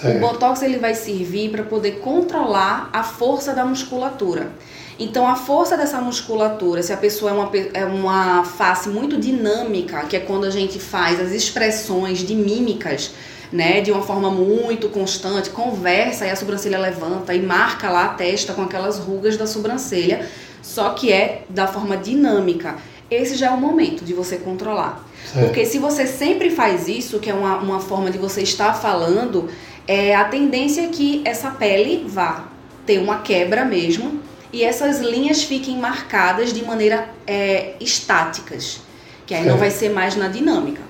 Certo. 0.05 0.17
O 0.17 0.19
botox 0.19 0.61
ele 0.61 0.77
vai 0.77 0.93
servir 0.93 1.49
para 1.49 1.63
poder 1.63 1.99
controlar 1.99 2.89
a 2.93 3.03
força 3.03 3.53
da 3.53 3.65
musculatura. 3.65 4.51
Então, 4.97 5.27
a 5.27 5.35
força 5.35 5.75
dessa 5.75 5.99
musculatura, 5.99 6.81
se 6.81 6.93
a 6.93 6.97
pessoa 6.97 7.31
é 7.31 7.33
uma, 7.33 7.51
é 7.73 7.85
uma 7.85 8.43
face 8.45 8.87
muito 8.87 9.17
dinâmica, 9.17 10.05
que 10.05 10.15
é 10.15 10.19
quando 10.21 10.45
a 10.45 10.49
gente 10.49 10.79
faz 10.79 11.19
as 11.19 11.31
expressões 11.31 12.19
de 12.19 12.33
mímicas, 12.33 13.11
né, 13.51 13.81
de 13.81 13.91
uma 13.91 14.01
forma 14.01 14.31
muito 14.31 14.87
constante, 14.89 15.49
conversa 15.49 16.25
e 16.25 16.29
a 16.29 16.35
sobrancelha 16.35 16.79
levanta 16.79 17.33
e 17.33 17.41
marca 17.41 17.89
lá 17.89 18.05
a 18.05 18.09
testa 18.09 18.53
com 18.53 18.61
aquelas 18.61 18.97
rugas 18.97 19.35
da 19.35 19.45
sobrancelha, 19.45 20.27
só 20.61 20.89
que 20.91 21.11
é 21.11 21.43
da 21.49 21.67
forma 21.67 21.97
dinâmica. 21.97 22.75
Esse 23.11 23.35
já 23.35 23.47
é 23.47 23.49
o 23.51 23.57
momento 23.57 24.03
de 24.03 24.13
você 24.13 24.37
controlar. 24.37 25.05
Certo. 25.31 25.45
Porque 25.45 25.65
se 25.65 25.77
você 25.77 26.07
sempre 26.07 26.49
faz 26.49 26.87
isso, 26.87 27.19
que 27.19 27.29
é 27.29 27.33
uma, 27.33 27.57
uma 27.57 27.79
forma 27.79 28.09
de 28.09 28.17
você 28.17 28.41
estar 28.41 28.73
falando, 28.73 29.47
é, 29.87 30.15
a 30.15 30.25
tendência 30.25 30.81
é 30.81 30.87
que 30.87 31.21
essa 31.25 31.51
pele 31.51 32.05
vá 32.07 32.45
ter 32.85 32.99
uma 32.99 33.19
quebra 33.19 33.63
mesmo 33.65 34.19
e 34.51 34.63
essas 34.63 34.99
linhas 34.99 35.43
fiquem 35.43 35.77
marcadas 35.77 36.53
de 36.53 36.63
maneira 36.63 37.09
é, 37.27 37.75
estáticas, 37.79 38.81
que 39.25 39.33
aí 39.33 39.45
não 39.45 39.57
vai 39.57 39.71
ser 39.71 39.89
mais 39.89 40.15
na 40.15 40.27
dinâmica. 40.27 40.81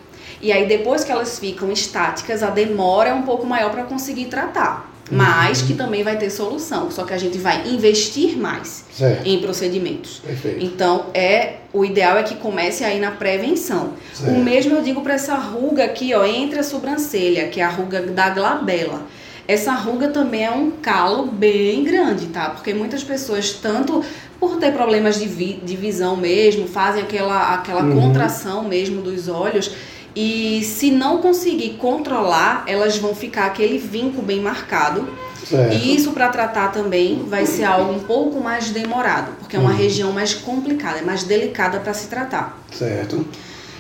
E 0.42 0.52
aí 0.52 0.68
depois 0.68 1.04
que 1.04 1.12
elas 1.12 1.40
ficam 1.40 1.72
estáticas, 1.72 2.44
a 2.44 2.50
demora 2.50 3.10
é 3.10 3.14
um 3.14 3.24
pouco 3.24 3.46
maior 3.46 3.72
para 3.72 3.84
conseguir 3.84 4.25
tratar 4.25 4.95
mas 5.12 5.62
que 5.62 5.74
também 5.74 6.04
vai 6.04 6.18
ter 6.18 6.30
solução. 6.30 6.90
Só 6.90 7.04
que 7.04 7.14
a 7.14 7.18
gente 7.18 7.38
vai 7.38 7.68
investir 7.68 8.38
mais 8.38 8.86
certo. 8.92 9.28
em 9.28 9.40
procedimentos. 9.40 10.22
Perfeito. 10.26 10.64
Então, 10.64 11.08
é 11.14 11.58
o 11.72 11.86
ideal 11.86 12.18
é 12.18 12.24
que 12.24 12.36
comece 12.36 12.84
aí 12.84 13.00
na 13.00 13.12
prevenção. 13.12 13.94
Certo. 14.14 14.32
O 14.32 14.44
mesmo 14.44 14.76
eu 14.76 14.82
digo 14.82 15.02
para 15.02 15.14
essa 15.14 15.36
ruga 15.36 15.84
aqui, 15.86 16.14
ó, 16.14 16.26
entre 16.26 16.60
a 16.60 16.64
sobrancelha, 16.64 17.48
que 17.50 17.60
é 17.60 17.64
a 17.64 17.70
ruga 17.70 18.02
da 18.02 18.30
glabela. 18.30 19.04
Essa 19.48 19.74
ruga 19.74 20.08
também 20.08 20.44
é 20.44 20.50
um 20.50 20.72
calo 20.72 21.28
bem 21.28 21.84
grande, 21.84 22.28
tá? 22.28 22.50
Porque 22.50 22.74
muitas 22.74 23.04
pessoas, 23.04 23.52
tanto 23.54 24.04
por 24.40 24.58
ter 24.58 24.74
problemas 24.74 25.20
de, 25.20 25.28
vi 25.28 25.62
de 25.64 25.76
visão 25.76 26.16
mesmo, 26.16 26.68
fazem 26.68 27.04
aquela, 27.04 27.54
aquela 27.54 27.84
uhum. 27.84 28.02
contração 28.02 28.64
mesmo 28.64 29.04
dos 29.04 29.28
olhos 29.28 29.72
E 30.16 30.64
se 30.64 30.92
não 30.92 31.18
conseguir 31.18 31.72
controlar, 31.72 32.64
elas 32.68 32.98
vão 32.98 33.14
ficar 33.14 33.48
aquele 33.48 33.78
vinco 33.78 34.22
bem 34.22 34.40
marcado. 34.40 35.08
Certo. 35.46 35.76
E 35.76 35.96
isso 35.96 36.12
para 36.12 36.30
tratar 36.30 36.72
também 36.72 37.24
vai 37.28 37.46
ser 37.46 37.66
algo 37.66 37.92
um 37.92 38.00
pouco 38.00 38.40
mais 38.40 38.72
demorado, 38.72 39.34
porque 39.40 39.56
é 39.56 39.60
uma 39.60 39.72
uhum. 39.72 39.78
região 39.78 40.12
mais 40.12 40.34
complicada, 40.34 41.00
é 41.00 41.02
mais 41.04 41.24
delicada 41.24 41.80
para 41.80 41.94
se 41.94 42.08
tratar. 42.08 42.60
Certo. 42.72 43.28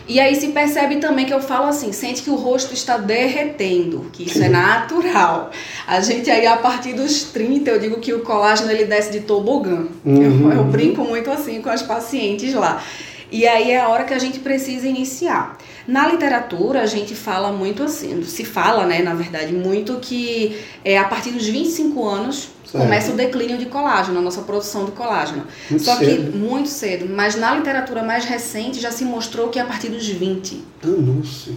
E 0.07 0.19
aí 0.19 0.35
se 0.35 0.49
percebe 0.49 0.97
também 0.97 1.25
que 1.25 1.33
eu 1.33 1.41
falo 1.41 1.65
assim, 1.65 1.91
sente 1.91 2.21
que 2.21 2.29
o 2.29 2.35
rosto 2.35 2.73
está 2.73 2.97
derretendo, 2.97 4.05
que 4.13 4.23
isso 4.23 4.43
é 4.43 4.49
natural. 4.49 5.49
A 5.87 5.99
gente 5.99 6.29
aí 6.29 6.45
a 6.45 6.57
partir 6.57 6.93
dos 6.93 7.23
30, 7.23 7.71
eu 7.71 7.79
digo 7.79 7.99
que 7.99 8.13
o 8.13 8.19
colágeno 8.19 8.69
ele 8.69 8.85
desce 8.85 9.11
de 9.11 9.21
tobogã. 9.21 9.87
Uhum. 10.05 10.51
Eu, 10.51 10.57
eu 10.57 10.63
brinco 10.65 11.03
muito 11.03 11.31
assim 11.31 11.59
com 11.59 11.69
as 11.69 11.81
pacientes 11.81 12.53
lá. 12.53 12.83
E 13.31 13.47
aí 13.47 13.71
é 13.71 13.81
a 13.81 13.89
hora 13.89 14.03
que 14.03 14.13
a 14.13 14.19
gente 14.19 14.39
precisa 14.39 14.87
iniciar. 14.87 15.57
Na 15.87 16.07
literatura, 16.07 16.81
a 16.81 16.85
gente 16.85 17.13
fala 17.13 17.51
muito 17.51 17.83
assim, 17.83 18.23
se 18.23 18.43
fala, 18.43 18.85
né, 18.85 19.01
na 19.01 19.13
verdade, 19.13 19.53
muito 19.53 19.99
que 19.99 20.59
é, 20.83 20.97
a 20.97 21.03
partir 21.03 21.31
dos 21.31 21.45
25 21.45 22.07
anos 22.07 22.49
certo. 22.65 22.83
começa 22.83 23.11
o 23.11 23.15
declínio 23.15 23.57
de 23.57 23.65
colágeno, 23.65 24.19
a 24.19 24.21
nossa 24.21 24.41
produção 24.41 24.85
de 24.85 24.91
colágeno. 24.91 25.45
Muito 25.69 25.83
Só 25.83 25.95
cedo. 25.97 26.31
que 26.31 26.37
muito 26.37 26.69
cedo, 26.69 27.07
mas 27.07 27.35
na 27.35 27.55
literatura 27.55 28.03
mais 28.03 28.25
recente 28.25 28.79
já 28.79 28.91
se 28.91 29.05
mostrou 29.05 29.49
que 29.49 29.59
é 29.59 29.61
a 29.61 29.65
partir 29.65 29.89
dos 29.89 30.07
20. 30.07 30.63
Ah, 30.83 30.87
nossa. 30.87 31.51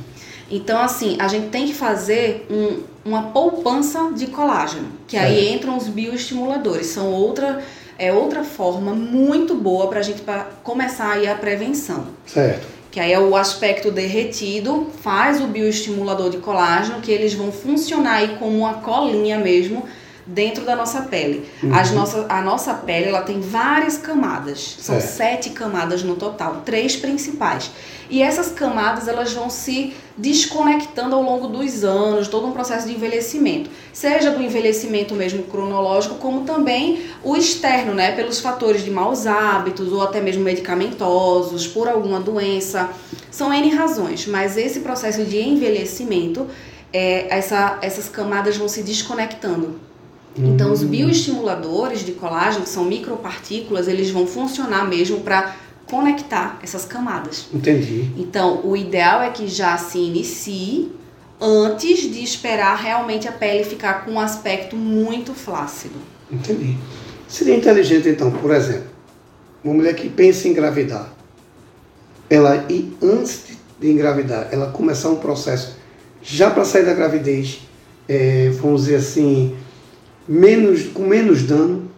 Então, 0.51 0.81
assim, 0.81 1.17
a 1.19 1.29
gente 1.29 1.49
tem 1.49 1.67
que 1.67 1.75
fazer 1.75 2.47
um, 2.51 2.83
uma 3.05 3.25
poupança 3.25 4.11
de 4.15 4.29
colágeno, 4.29 4.89
que 5.07 5.17
aí 5.17 5.53
entram 5.53 5.77
os 5.77 5.89
bioestimuladores, 5.89 6.87
são 6.87 7.13
outra 7.13 7.63
é 7.99 8.12
outra 8.12 8.45
forma 8.45 8.95
muito 8.95 9.55
boa 9.55 9.88
para 9.88 9.99
a 9.99 10.02
gente 10.02 10.23
pra 10.23 10.47
começar 10.62 11.12
aí 11.12 11.26
a 11.26 11.35
prevenção. 11.35 12.07
Certo 12.26 12.78
que 12.90 12.99
aí 12.99 13.12
é 13.12 13.21
o 13.21 13.37
aspecto 13.37 13.90
derretido, 13.90 14.88
faz 15.02 15.40
o 15.40 15.47
bioestimulador 15.47 16.31
de 16.31 16.38
colágeno, 16.38 17.00
que 17.00 17.12
eles 17.12 17.35
vão 17.35 17.52
funcionar 17.52 18.14
aí 18.14 18.37
como 18.38 18.59
uma 18.59 18.75
colinha 18.75 19.38
mesmo 19.38 19.85
dentro 20.26 20.64
da 20.64 20.76
nossa 20.76 21.02
pele. 21.02 21.49
Uhum. 21.62 21.75
As 21.75 21.90
nossa, 21.90 22.26
a 22.28 22.43
nossa 22.43 22.75
pele 22.75 23.09
ela 23.09 23.23
tem 23.23 23.40
várias 23.40 23.97
camadas, 23.97 24.76
são 24.81 24.97
é. 24.97 25.00
sete 25.00 25.50
camadas 25.50 26.02
no 26.02 26.17
total, 26.17 26.62
três 26.64 26.97
principais. 26.97 27.71
E 28.11 28.23
essas 28.23 28.52
camadas 28.52 29.07
elas 29.07 29.33
vão 29.33 29.50
se 29.50 29.95
desconectando 30.19 31.15
ao 31.15 31.23
longo 31.23 31.47
dos 31.47 31.85
anos, 31.85 32.27
todo 32.27 32.47
um 32.47 32.53
processo 32.53 32.89
de 32.89 32.95
envelhecimento, 32.95 33.71
seja 33.93 34.33
do 34.33 34.43
envelhecimento 34.43 35.15
mesmo 35.15 35.45
cronológico, 35.45 36.17
como 36.17 36.41
também 36.41 37.05
o 37.23 37.37
externo, 37.37 37.95
né, 37.95 38.13
pelos 38.13 38.41
fatores 38.41 38.85
de 38.85 38.91
maus 38.91 39.27
hábitos 39.27 39.93
ou 39.93 40.03
até 40.03 40.21
mesmo 40.21 40.43
medicamentosos, 40.43 41.69
por 41.69 41.89
alguma 41.89 42.19
doença, 42.19 42.91
são 43.31 43.55
N 43.55 43.71
razões, 43.71 44.27
mas 44.27 44.57
esse 44.57 44.81
processo 44.81 45.25
de 45.25 45.41
envelhecimento, 45.41 46.47
é, 46.93 47.33
essa, 47.33 47.79
essas 47.81 48.09
camadas 48.09 48.57
vão 48.57 48.69
se 48.69 48.83
desconectando. 48.83 49.89
Então, 50.37 50.73
os 50.73 50.83
hum. 50.83 50.89
bioestimuladores 50.89 52.05
de 52.05 52.13
colágeno, 52.13 52.63
que 52.63 52.71
são 52.71 52.85
micropartículas, 52.85 53.89
eles 53.89 54.11
vão 54.11 54.27
funcionar 54.27 54.87
mesmo 54.87 55.21
para 55.21 55.57
conectar 55.90 56.59
essas 56.62 56.85
camadas. 56.85 57.49
Entendi. 57.52 58.11
Então, 58.16 58.61
o 58.64 58.76
ideal 58.76 59.23
é 59.23 59.30
que 59.30 59.49
já 59.49 59.76
se 59.78 59.99
inicie 59.99 60.92
antes 61.40 62.00
de 62.12 62.23
esperar 62.23 62.76
realmente 62.76 63.28
a 63.28 63.33
pele 63.33 63.64
ficar 63.64 64.04
com 64.04 64.12
um 64.12 64.21
aspecto 64.21 64.76
muito 64.76 65.35
flácido. 65.35 65.95
Entendi. 66.30 66.76
Seria 67.26 67.57
inteligente, 67.57 68.09
então, 68.09 68.30
por 68.30 68.52
exemplo, 68.52 68.88
uma 69.62 69.75
mulher 69.75 69.95
que 69.95 70.09
pensa 70.09 70.49
em 70.49 70.52
engravidar, 70.52 71.12
ela 72.28 72.66
e 72.68 72.97
antes 73.02 73.45
de 73.78 73.90
engravidar, 73.90 74.49
ela 74.50 74.71
começar 74.71 75.09
um 75.11 75.16
processo 75.16 75.76
já 76.23 76.50
para 76.50 76.64
sair 76.64 76.85
da 76.85 76.95
gravidez, 76.95 77.61
é, 78.09 78.50
vamos 78.61 78.83
dizer 78.83 78.97
assim, 78.97 79.57
menos, 80.26 80.85
com 80.88 81.02
menos 81.02 81.42
dano? 81.42 81.90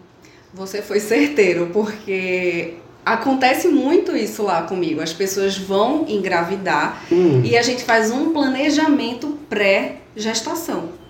Você 0.52 0.82
foi 0.82 1.00
certeiro, 1.00 1.70
porque 1.73 2.75
acontece 3.04 3.69
muito 3.69 4.16
isso 4.16 4.42
lá 4.42 4.62
comigo. 4.62 5.00
As 5.00 5.12
pessoas 5.12 5.57
vão 5.57 6.04
engravidar 6.09 7.04
hum. 7.11 7.42
e 7.45 7.57
a 7.57 7.62
gente 7.62 7.85
faz 7.85 8.11
um 8.11 8.33
planejamento 8.33 9.38
pré-gestação. 9.49 11.00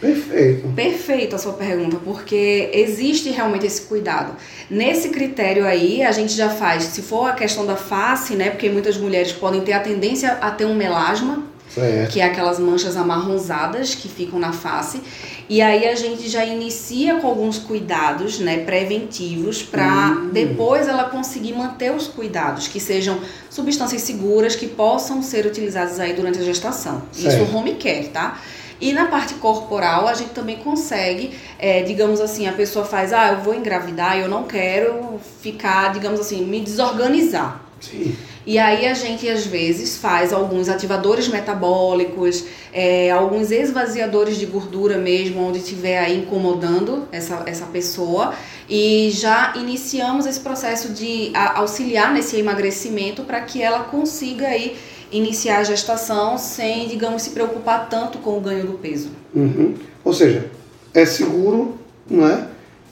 Perfeito. 0.00 0.68
Perfeito 0.74 1.36
a 1.36 1.38
sua 1.38 1.54
pergunta, 1.54 1.96
porque 2.04 2.70
existe 2.72 3.30
realmente 3.30 3.66
esse 3.66 3.82
cuidado. 3.82 4.36
Nesse 4.68 5.08
critério 5.08 5.64
aí, 5.64 6.02
a 6.02 6.12
gente 6.12 6.34
já 6.34 6.50
faz, 6.50 6.84
se 6.84 7.00
for 7.00 7.30
a 7.30 7.32
questão 7.32 7.64
da 7.64 7.76
face, 7.76 8.34
né? 8.34 8.50
Porque 8.50 8.68
muitas 8.68 8.98
mulheres 8.98 9.32
podem 9.32 9.62
ter 9.62 9.72
a 9.72 9.80
tendência 9.80 10.32
a 10.32 10.50
ter 10.50 10.66
um 10.66 10.74
melasma, 10.74 11.44
certo. 11.80 12.12
que 12.12 12.20
é 12.20 12.24
aquelas 12.24 12.58
manchas 12.58 12.96
amarronzadas 12.96 13.94
que 13.94 14.08
ficam 14.08 14.38
na 14.38 14.52
face. 14.52 15.00
E 15.48 15.62
aí 15.62 15.86
a 15.86 15.94
gente 15.94 16.28
já 16.28 16.44
inicia 16.44 17.16
com 17.16 17.28
alguns 17.28 17.58
cuidados, 17.58 18.40
né, 18.40 18.58
preventivos, 18.58 19.62
para 19.62 20.08
uhum. 20.08 20.30
depois 20.30 20.88
ela 20.88 21.04
conseguir 21.04 21.52
manter 21.52 21.92
os 21.92 22.08
cuidados, 22.08 22.66
que 22.66 22.80
sejam 22.80 23.20
substâncias 23.48 24.02
seguras 24.02 24.56
que 24.56 24.66
possam 24.66 25.22
ser 25.22 25.46
utilizadas 25.46 26.00
aí 26.00 26.14
durante 26.14 26.38
a 26.38 26.42
gestação. 26.42 27.02
Certo. 27.12 27.44
Isso 27.44 27.56
home 27.56 27.74
care, 27.74 28.08
tá? 28.08 28.40
E 28.80 28.92
na 28.92 29.06
parte 29.06 29.34
corporal, 29.34 30.06
a 30.06 30.14
gente 30.14 30.30
também 30.30 30.56
consegue, 30.56 31.32
é, 31.58 31.82
digamos 31.82 32.20
assim, 32.20 32.46
a 32.46 32.52
pessoa 32.52 32.84
faz, 32.84 33.12
ah, 33.12 33.32
eu 33.32 33.38
vou 33.38 33.54
engravidar, 33.54 34.18
eu 34.18 34.28
não 34.28 34.42
quero 34.44 35.18
ficar, 35.40 35.92
digamos 35.92 36.20
assim, 36.20 36.44
me 36.44 36.60
desorganizar. 36.60 37.62
Sim. 37.80 38.14
E 38.46 38.58
aí 38.58 38.86
a 38.86 38.94
gente 38.94 39.28
às 39.28 39.44
vezes 39.44 39.96
faz 39.96 40.32
alguns 40.32 40.68
ativadores 40.68 41.26
metabólicos, 41.26 42.44
é, 42.72 43.10
alguns 43.10 43.50
esvaziadores 43.50 44.36
de 44.36 44.46
gordura 44.46 44.96
mesmo, 44.98 45.42
onde 45.42 45.58
estiver 45.58 45.98
aí 45.98 46.20
incomodando 46.20 47.08
essa, 47.10 47.42
essa 47.44 47.66
pessoa. 47.66 48.34
E 48.68 49.10
já 49.10 49.52
iniciamos 49.56 50.26
esse 50.26 50.38
processo 50.38 50.92
de 50.92 51.32
auxiliar 51.34 52.14
nesse 52.14 52.36
emagrecimento 52.36 53.22
para 53.22 53.40
que 53.40 53.60
ela 53.60 53.80
consiga 53.80 54.46
aí 54.46 54.76
iniciar 55.10 55.58
a 55.58 55.64
gestação 55.64 56.38
sem, 56.38 56.86
digamos, 56.86 57.22
se 57.22 57.30
preocupar 57.30 57.88
tanto 57.88 58.18
com 58.18 58.38
o 58.38 58.40
ganho 58.40 58.66
do 58.66 58.74
peso. 58.74 59.10
Uhum. 59.34 59.74
Ou 60.04 60.12
seja, 60.12 60.50
é 60.94 61.04
seguro, 61.04 61.78
não 62.08 62.26
é? 62.26 62.46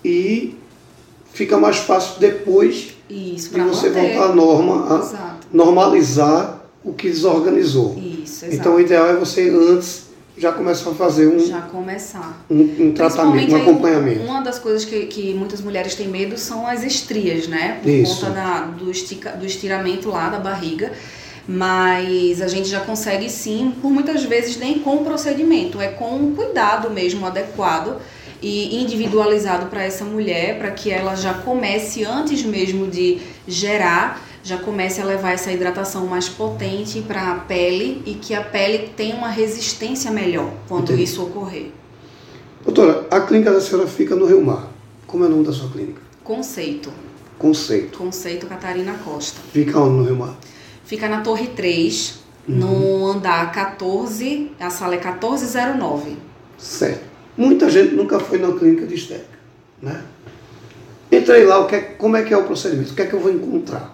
E 0.05 0.55
fica 1.33 1.59
mais 1.59 1.79
fácil 1.79 2.21
depois 2.21 2.95
Isso, 3.09 3.51
de 3.51 3.61
você 3.61 3.89
manter. 3.89 4.15
voltar 4.17 4.33
à 4.33 4.35
norma, 4.35 4.97
a, 4.97 5.34
normalizar 5.55 6.61
o 6.85 6.93
que 6.93 7.09
desorganizou. 7.09 7.97
Isso, 7.97 8.45
exato. 8.45 8.55
Então 8.55 8.75
o 8.75 8.81
ideal 8.81 9.07
é 9.07 9.15
você 9.15 9.49
antes 9.49 10.05
já 10.37 10.51
começar 10.51 10.91
a 10.91 10.95
fazer 10.95 11.29
um 11.29 11.39
já 11.39 11.61
começar 11.63 12.45
um, 12.51 12.87
um 12.87 12.93
tratamento, 12.93 13.55
um 13.55 13.63
acompanhamento. 13.63 14.25
Uma 14.25 14.41
das 14.41 14.59
coisas 14.59 14.85
que, 14.85 15.07
que 15.07 15.33
muitas 15.33 15.61
mulheres 15.61 15.95
têm 15.95 16.09
medo 16.09 16.37
são 16.37 16.67
as 16.67 16.83
estrias, 16.83 17.47
né? 17.47 17.79
Por 17.81 17.89
Isso. 17.89 18.21
conta 18.21 18.33
da, 18.33 18.61
do, 18.63 18.91
estica, 18.91 19.31
do 19.31 19.47
estiramento 19.47 20.11
lá 20.11 20.29
da 20.29 20.41
barriga. 20.41 20.93
Mas 21.47 22.41
a 22.41 22.49
gente 22.49 22.69
já 22.69 22.81
consegue 22.81 23.29
sim, 23.29 23.75
por 23.81 23.91
muitas 23.91 24.25
vezes 24.25 24.57
nem 24.57 24.79
com 24.79 24.97
o 24.97 25.05
procedimento, 25.05 25.79
é 25.79 25.89
com 25.89 26.17
um 26.17 26.35
cuidado 26.35 26.91
mesmo 26.91 27.27
adequado 27.27 28.01
e 28.41 28.83
individualizado 28.83 29.67
para 29.67 29.85
essa 29.85 30.07
mulher, 30.07 30.59
para 30.59 30.71
que 30.71 30.91
ela 30.91 31.15
já 31.15 31.35
comece 31.35 32.03
antes 32.03 32.43
mesmo 32.43 32.87
de 32.87 33.21
gerar 33.47 34.23
já 34.45 34.59
comece 34.59 35.01
a 35.01 35.05
levar 35.07 35.33
essa 35.33 35.51
hidratação 35.51 36.07
mais 36.07 36.29
potente 36.29 37.01
para 37.01 37.33
a 37.33 37.35
pele 37.37 38.03
e 38.05 38.15
que 38.15 38.35
a 38.35 38.43
pele 38.43 38.91
tenha 38.95 39.17
uma 39.17 39.29
resistência 39.29 40.11
melhor 40.11 40.53
quando 40.69 40.93
Entendi. 40.93 41.05
isso 41.05 41.23
ocorrer. 41.23 41.71
Doutora, 42.63 43.07
a 43.11 43.21
clínica 43.23 43.51
da 43.51 43.61
senhora 43.61 43.89
fica 43.89 44.15
no 44.15 44.27
Rio 44.27 44.45
Mar. 44.45 44.69
Como 45.07 45.25
é 45.25 45.27
o 45.27 45.31
nome 45.31 45.45
da 45.45 45.53
sua 45.53 45.71
clínica? 45.71 46.01
Conceito. 46.23 46.93
Conceito. 47.39 47.97
Conceito 47.97 48.47
Catarina 48.47 48.95
Costa. 49.03 49.41
Fica 49.51 49.81
onde 49.81 49.97
no 49.97 50.05
Rio 50.05 50.17
Mar? 50.17 50.37
Fica 50.85 51.09
na 51.09 51.23
Torre 51.23 51.47
3, 51.49 52.19
uhum. 52.47 52.55
no 52.55 53.07
andar 53.13 53.51
14, 53.51 54.53
a 54.61 54.69
sala 54.69 54.95
é 54.95 54.99
1409. 54.99 56.19
Certo. 56.59 57.03
Muita 57.37 57.71
gente 57.71 57.95
nunca 57.95 58.21
foi 58.21 58.39
na 58.39 58.53
clínica 58.53 58.87
de 58.87 58.95
estética, 58.95 59.39
né? 59.81 60.05
Entrei 61.11 61.45
lá, 61.45 61.61
o 61.61 61.67
que 61.67 61.77
é, 61.77 61.81
como 61.81 62.17
é 62.17 62.23
que 62.23 62.35
é 62.35 62.37
o 62.37 62.45
procedimento? 62.45 62.93
O 62.93 62.95
que 62.95 63.03
é 63.03 63.07
que 63.07 63.15
eu 63.15 63.21
vou 63.21 63.33
encontrar? 63.33 63.91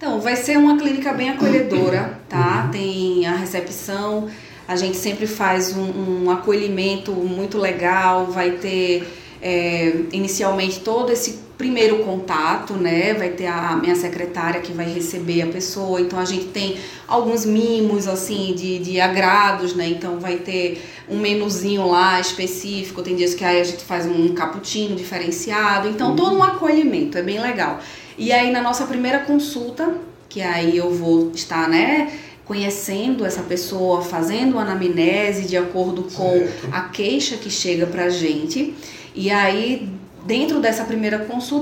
Então, 0.00 0.18
vai 0.18 0.34
ser 0.34 0.56
uma 0.56 0.78
clínica 0.78 1.12
bem 1.12 1.28
acolhedora, 1.28 2.18
tá? 2.26 2.62
Uhum. 2.64 2.70
Tem 2.70 3.26
a 3.26 3.34
recepção, 3.36 4.30
a 4.66 4.74
gente 4.74 4.96
sempre 4.96 5.26
faz 5.26 5.76
um, 5.76 6.24
um 6.24 6.30
acolhimento 6.30 7.12
muito 7.12 7.58
legal, 7.58 8.24
vai 8.24 8.52
ter 8.52 9.06
é, 9.42 9.92
inicialmente 10.10 10.80
todo 10.80 11.12
esse 11.12 11.40
primeiro 11.58 11.98
contato, 11.98 12.72
né? 12.72 13.12
Vai 13.12 13.28
ter 13.28 13.44
a 13.44 13.76
minha 13.76 13.94
secretária 13.94 14.62
que 14.62 14.72
vai 14.72 14.90
receber 14.90 15.42
a 15.42 15.48
pessoa, 15.48 16.00
então 16.00 16.18
a 16.18 16.24
gente 16.24 16.46
tem 16.46 16.78
alguns 17.06 17.44
mimos, 17.44 18.08
assim, 18.08 18.54
de, 18.54 18.78
de 18.78 18.98
agrados, 19.02 19.74
né? 19.74 19.86
Então 19.86 20.18
vai 20.18 20.36
ter 20.36 20.82
um 21.10 21.18
menuzinho 21.18 21.86
lá 21.86 22.18
específico, 22.18 23.02
tem 23.02 23.14
dias 23.14 23.34
que 23.34 23.44
aí 23.44 23.60
a 23.60 23.64
gente 23.64 23.84
faz 23.84 24.06
um 24.06 24.32
cappuccino 24.32 24.96
diferenciado, 24.96 25.88
então 25.88 26.16
todo 26.16 26.34
um 26.34 26.42
acolhimento, 26.42 27.18
é 27.18 27.22
bem 27.22 27.38
legal. 27.38 27.80
E 28.20 28.32
aí 28.32 28.50
na 28.50 28.60
nossa 28.60 28.84
primeira 28.84 29.20
consulta, 29.20 29.94
que 30.28 30.42
aí 30.42 30.76
eu 30.76 30.92
vou 30.92 31.32
estar, 31.34 31.66
né, 31.66 32.12
conhecendo 32.44 33.24
essa 33.24 33.42
pessoa, 33.42 34.02
fazendo 34.02 34.52
uma 34.52 34.62
anamnese 34.62 35.46
de 35.46 35.56
acordo 35.56 36.02
com 36.02 36.30
Certo. 36.30 36.68
a 36.70 36.82
queixa 36.82 37.38
que 37.38 37.48
chega 37.48 37.86
pra 37.86 38.10
gente. 38.10 38.74
E 39.14 39.30
aí, 39.30 39.88
dentro 40.26 40.60
dessa 40.60 40.84
primeira 40.84 41.20
consulta, 41.20 41.58